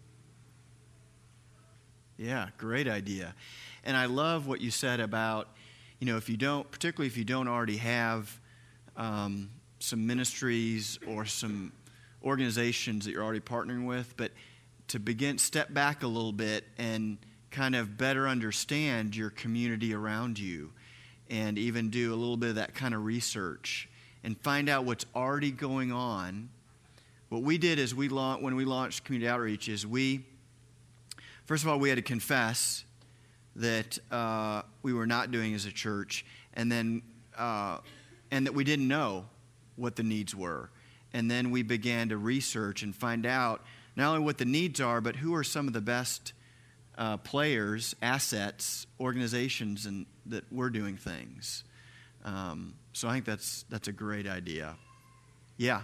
Yeah, 2.21 2.49
great 2.59 2.87
idea. 2.87 3.35
And 3.83 3.97
I 3.97 4.05
love 4.05 4.47
what 4.47 4.61
you 4.61 4.71
said 4.71 5.01
about, 5.01 5.49
you 6.01 6.07
know, 6.07 6.19
if 6.19 6.29
you 6.29 6.37
don't, 6.37 6.71
particularly 6.71 7.07
if 7.07 7.17
you 7.17 7.25
don't 7.25 7.49
already 7.49 7.79
have 7.79 8.39
um, 8.95 9.49
some 9.79 10.07
ministries 10.07 10.99
or 11.07 11.25
some 11.25 11.73
organizations 12.23 13.07
that 13.07 13.13
you're 13.13 13.25
already 13.25 13.41
partnering 13.41 13.87
with, 13.87 14.19
but 14.19 14.33
to 14.89 15.01
begin, 15.01 15.39
step 15.39 15.73
back 15.73 16.03
a 16.03 16.07
little 16.07 16.35
bit 16.35 16.65
and 16.77 17.17
kind 17.51 17.75
of 17.75 17.97
better 17.97 18.29
understand 18.29 19.17
your 19.17 19.31
community 19.31 19.95
around 19.95 20.39
you 20.39 20.73
and 21.31 21.57
even 21.57 21.89
do 21.89 22.13
a 22.13 22.17
little 22.17 22.37
bit 22.37 22.51
of 22.51 22.55
that 22.57 22.75
kind 22.75 22.93
of 22.93 23.03
research 23.03 23.89
and 24.25 24.39
find 24.43 24.69
out 24.69 24.85
what's 24.85 25.07
already 25.17 25.51
going 25.51 25.91
on. 25.91 26.51
What 27.31 27.41
we 27.41 27.57
did 27.57 27.79
is 27.79 27.95
we 27.95 28.11
launched, 28.11 28.43
when 28.43 28.57
we 28.57 28.67
launched 28.67 29.05
community 29.05 29.27
outreach 29.27 29.71
is 29.71 29.87
we, 29.87 30.27
first 31.51 31.65
of 31.65 31.69
all, 31.69 31.81
we 31.81 31.89
had 31.89 31.97
to 31.97 32.03
confess 32.03 32.85
that 33.57 33.99
uh, 34.13 34.63
we 34.85 34.93
were 34.93 35.05
not 35.05 35.33
doing 35.33 35.53
as 35.53 35.67
a 35.67 35.73
church, 35.73 36.25
and 36.55 36.71
then 36.71 37.03
uh, 37.37 37.79
and 38.31 38.47
that 38.47 38.53
we 38.53 38.63
didn't 38.63 38.87
know 38.87 39.25
what 39.75 39.97
the 39.97 40.05
needs 40.05 40.33
were, 40.33 40.71
and 41.13 41.29
then 41.29 41.51
we 41.51 41.65
began 41.65 42.09
to 42.11 42.17
research 42.17 42.85
and 42.85 42.95
find 42.95 43.27
out 43.27 43.65
not 43.97 44.11
only 44.11 44.25
what 44.25 44.39
the 44.39 44.45
needs 44.45 44.81
are, 44.81 45.01
but 45.01 45.17
who 45.17 45.35
are 45.35 45.43
some 45.43 45.67
of 45.67 45.73
the 45.73 45.81
best 45.81 46.35
uh, 46.97 47.17
players, 47.17 47.97
assets, 48.01 48.87
organizations, 49.01 49.87
and 49.87 50.07
that 50.27 50.45
we're 50.53 50.71
doing 50.71 50.97
things. 50.97 51.65
Um, 52.25 52.75
so 52.93 53.09
I 53.09 53.15
think 53.15 53.25
that's 53.25 53.65
that's 53.69 53.89
a 53.89 53.93
great 53.93 54.29
idea. 54.29 54.77
Yeah. 55.57 55.83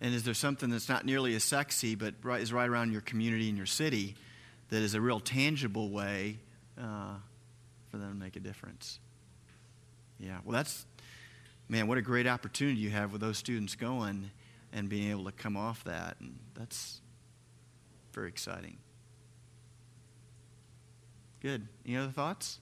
And 0.00 0.14
is 0.14 0.22
there 0.22 0.34
something 0.34 0.70
that's 0.70 0.88
not 0.88 1.04
nearly 1.04 1.34
as 1.34 1.42
sexy, 1.42 1.94
but 1.94 2.14
right, 2.22 2.40
is 2.40 2.52
right 2.52 2.68
around 2.68 2.92
your 2.92 3.00
community 3.00 3.48
and 3.48 3.56
your 3.56 3.66
city, 3.66 4.14
that 4.70 4.82
is 4.82 4.94
a 4.94 5.00
real 5.00 5.18
tangible 5.18 5.90
way 5.90 6.38
uh, 6.80 7.14
for 7.90 7.98
them 7.98 8.10
to 8.10 8.16
make 8.16 8.36
a 8.36 8.40
difference? 8.40 9.00
Yeah. 10.18 10.38
Well, 10.44 10.52
that's 10.52 10.86
man, 11.68 11.86
what 11.86 11.98
a 11.98 12.02
great 12.02 12.26
opportunity 12.26 12.80
you 12.80 12.90
have 12.90 13.12
with 13.12 13.20
those 13.20 13.38
students 13.38 13.74
going 13.74 14.30
and 14.72 14.88
being 14.88 15.10
able 15.10 15.24
to 15.24 15.32
come 15.32 15.56
off 15.56 15.84
that, 15.84 16.16
and 16.20 16.38
that's 16.54 17.00
very 18.12 18.28
exciting. 18.28 18.78
Good. 21.40 21.68
Any 21.86 21.96
other 21.96 22.12
thoughts? 22.12 22.58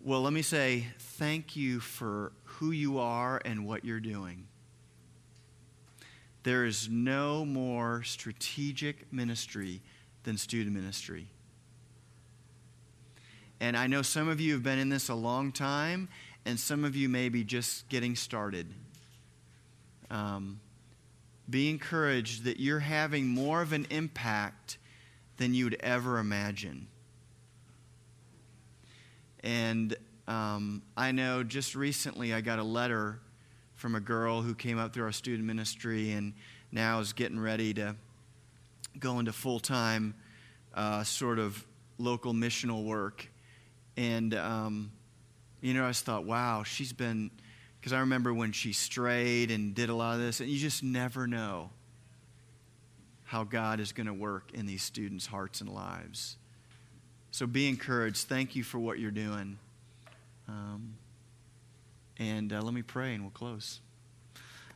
Well, 0.00 0.22
let 0.22 0.32
me 0.32 0.42
say 0.42 0.86
thank 0.98 1.56
you 1.56 1.80
for 1.80 2.32
who 2.44 2.72
you 2.72 2.98
are 2.98 3.40
and 3.44 3.66
what 3.66 3.84
you're 3.84 4.00
doing. 4.00 4.46
There 6.42 6.64
is 6.64 6.88
no 6.88 7.44
more 7.44 8.02
strategic 8.02 9.12
ministry 9.12 9.80
than 10.24 10.36
student 10.36 10.74
ministry. 10.74 11.28
And 13.60 13.76
I 13.76 13.86
know 13.86 14.02
some 14.02 14.28
of 14.28 14.40
you 14.40 14.54
have 14.54 14.62
been 14.62 14.78
in 14.78 14.88
this 14.88 15.08
a 15.08 15.14
long 15.14 15.52
time, 15.52 16.08
and 16.44 16.58
some 16.58 16.84
of 16.84 16.96
you 16.96 17.08
may 17.08 17.28
be 17.28 17.44
just 17.44 17.88
getting 17.88 18.16
started. 18.16 18.66
Um, 20.10 20.60
be 21.48 21.70
encouraged 21.70 22.44
that 22.44 22.58
you're 22.58 22.80
having 22.80 23.28
more 23.28 23.62
of 23.62 23.72
an 23.72 23.86
impact 23.90 24.78
than 25.36 25.54
you'd 25.54 25.76
ever 25.80 26.18
imagine. 26.18 26.88
And 29.44 29.96
um, 30.26 30.82
I 30.96 31.12
know 31.12 31.42
just 31.42 31.74
recently 31.74 32.32
I 32.32 32.40
got 32.40 32.58
a 32.58 32.64
letter 32.64 33.20
from 33.82 33.96
a 33.96 34.00
girl 34.00 34.42
who 34.42 34.54
came 34.54 34.78
up 34.78 34.94
through 34.94 35.02
our 35.02 35.10
student 35.10 35.44
ministry 35.44 36.12
and 36.12 36.34
now 36.70 37.00
is 37.00 37.12
getting 37.12 37.40
ready 37.40 37.74
to 37.74 37.96
go 39.00 39.18
into 39.18 39.32
full 39.32 39.58
time 39.58 40.14
uh, 40.72 41.02
sort 41.02 41.40
of 41.40 41.66
local 41.98 42.32
missional 42.32 42.84
work. 42.84 43.28
And, 43.96 44.34
um, 44.34 44.92
you 45.60 45.74
know, 45.74 45.84
I 45.84 45.88
just 45.88 46.04
thought, 46.04 46.24
wow, 46.24 46.62
she's 46.62 46.92
been, 46.92 47.32
because 47.80 47.92
I 47.92 47.98
remember 47.98 48.32
when 48.32 48.52
she 48.52 48.72
strayed 48.72 49.50
and 49.50 49.74
did 49.74 49.88
a 49.88 49.94
lot 49.96 50.14
of 50.14 50.20
this, 50.20 50.38
and 50.38 50.48
you 50.48 50.60
just 50.60 50.84
never 50.84 51.26
know 51.26 51.70
how 53.24 53.42
God 53.42 53.80
is 53.80 53.90
going 53.90 54.06
to 54.06 54.14
work 54.14 54.52
in 54.54 54.64
these 54.64 54.84
students' 54.84 55.26
hearts 55.26 55.60
and 55.60 55.68
lives. 55.68 56.36
So 57.32 57.48
be 57.48 57.68
encouraged. 57.68 58.28
Thank 58.28 58.54
you 58.54 58.62
for 58.62 58.78
what 58.78 59.00
you're 59.00 59.10
doing. 59.10 59.58
Um, 60.46 60.94
and 62.18 62.52
uh, 62.52 62.60
let 62.60 62.74
me 62.74 62.82
pray 62.82 63.14
and 63.14 63.22
we'll 63.22 63.30
close. 63.30 63.80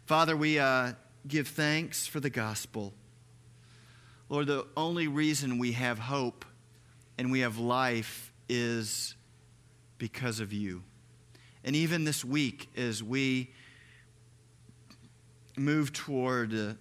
Father, 0.07 0.37
we 0.37 0.59
uh, 0.59 0.93
give 1.27 1.49
thanks 1.49 2.07
for 2.07 2.21
the 2.21 2.31
gospel. 2.31 2.95
Lord, 4.29 4.47
the 4.47 4.67
only 4.77 5.09
reason 5.09 5.59
we 5.59 5.73
have 5.73 5.99
hope 5.99 6.45
and 7.19 7.31
we 7.31 7.41
have 7.41 7.59
life 7.59 8.33
is 8.49 9.15
because 9.99 10.41
of 10.41 10.53
you. 10.53 10.83
And 11.65 11.75
even 11.75 12.05
this 12.05 12.25
week, 12.25 12.69
as 12.77 13.03
we 13.03 13.51
move 15.57 15.93
toward 15.93 16.55
uh, 16.55 16.75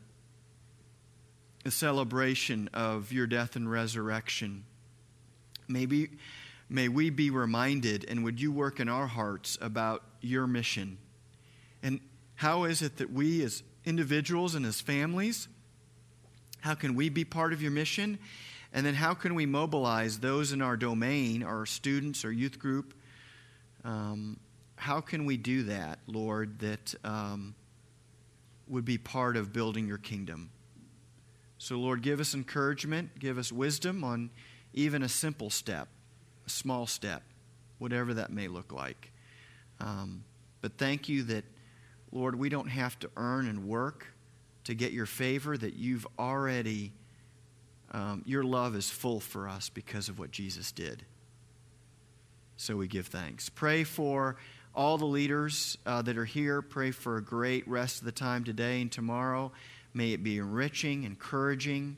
the 1.63 1.71
celebration 1.71 2.69
of 2.73 3.11
your 3.11 3.25
death 3.25 3.55
and 3.55 3.69
resurrection, 3.69 4.63
maybe 5.67 6.09
may 6.69 6.87
we 6.87 7.09
be 7.09 7.29
reminded 7.29 8.05
and 8.07 8.23
would 8.23 8.39
you 8.39 8.51
work 8.51 8.79
in 8.79 8.89
our 8.89 9.07
hearts 9.07 9.57
about 9.61 10.03
your 10.25 10.47
mission? 10.47 10.97
And 11.83 11.99
how 12.35 12.65
is 12.65 12.81
it 12.81 12.97
that 12.97 13.11
we 13.11 13.43
as 13.43 13.63
individuals 13.85 14.55
and 14.55 14.65
as 14.65 14.81
families 14.81 15.47
how 16.65 16.73
can 16.73 16.95
we 16.95 17.09
be 17.09 17.23
part 17.23 17.53
of 17.53 17.61
your 17.61 17.69
mission? 17.69 18.17
And 18.73 18.83
then 18.83 18.95
how 18.95 19.13
can 19.13 19.35
we 19.35 19.45
mobilize 19.45 20.17
those 20.17 20.51
in 20.51 20.63
our 20.63 20.75
domain 20.75 21.43
our 21.43 21.67
students 21.67 22.25
or 22.25 22.31
youth 22.31 22.57
group? 22.57 22.95
Um, 23.83 24.39
how 24.75 24.99
can 24.99 25.25
we 25.25 25.37
do 25.37 25.61
that 25.63 25.99
lord 26.07 26.57
that 26.59 26.95
um, 27.03 27.53
would 28.67 28.83
be 28.83 28.97
part 28.97 29.37
of 29.37 29.53
building 29.53 29.87
your 29.87 29.99
kingdom? 29.99 30.49
So 31.59 31.75
lord 31.75 32.01
give 32.01 32.19
us 32.19 32.33
encouragement 32.33 33.19
give 33.19 33.37
us 33.37 33.51
wisdom 33.51 34.03
on 34.03 34.31
even 34.73 35.03
a 35.03 35.09
simple 35.09 35.51
step 35.51 35.87
a 36.47 36.49
small 36.49 36.87
step, 36.87 37.21
whatever 37.77 38.15
that 38.15 38.31
may 38.31 38.47
look 38.47 38.71
like. 38.71 39.11
Um, 39.79 40.23
but 40.61 40.77
thank 40.77 41.09
you 41.09 41.23
that, 41.23 41.43
Lord, 42.11 42.37
we 42.37 42.49
don't 42.49 42.67
have 42.67 42.97
to 42.99 43.09
earn 43.17 43.47
and 43.47 43.67
work 43.67 44.07
to 44.65 44.73
get 44.73 44.91
your 44.91 45.05
favor, 45.05 45.57
that 45.57 45.75
you've 45.75 46.07
already, 46.17 46.91
um, 47.91 48.23
your 48.25 48.43
love 48.43 48.75
is 48.75 48.89
full 48.89 49.19
for 49.19 49.47
us 49.47 49.69
because 49.69 50.09
of 50.09 50.17
what 50.17 50.31
Jesus 50.31 50.71
did. 50.71 51.05
So 52.57 52.75
we 52.75 52.87
give 52.87 53.07
thanks. 53.07 53.49
Pray 53.49 53.83
for 53.83 54.37
all 54.73 54.97
the 54.97 55.05
leaders 55.05 55.77
uh, 55.85 56.01
that 56.01 56.17
are 56.17 56.25
here. 56.25 56.61
Pray 56.61 56.91
for 56.91 57.17
a 57.17 57.21
great 57.23 57.67
rest 57.67 57.99
of 57.99 58.05
the 58.05 58.11
time 58.11 58.43
today 58.43 58.81
and 58.81 58.91
tomorrow. 58.91 59.51
May 59.93 60.13
it 60.13 60.23
be 60.23 60.37
enriching, 60.37 61.03
encouraging, 61.03 61.97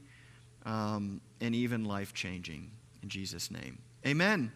um, 0.66 1.22
and 1.42 1.56
even 1.56 1.86
life 1.86 2.14
changing. 2.14 2.70
In 3.02 3.10
Jesus' 3.10 3.50
name. 3.50 3.80
Amen. 4.06 4.52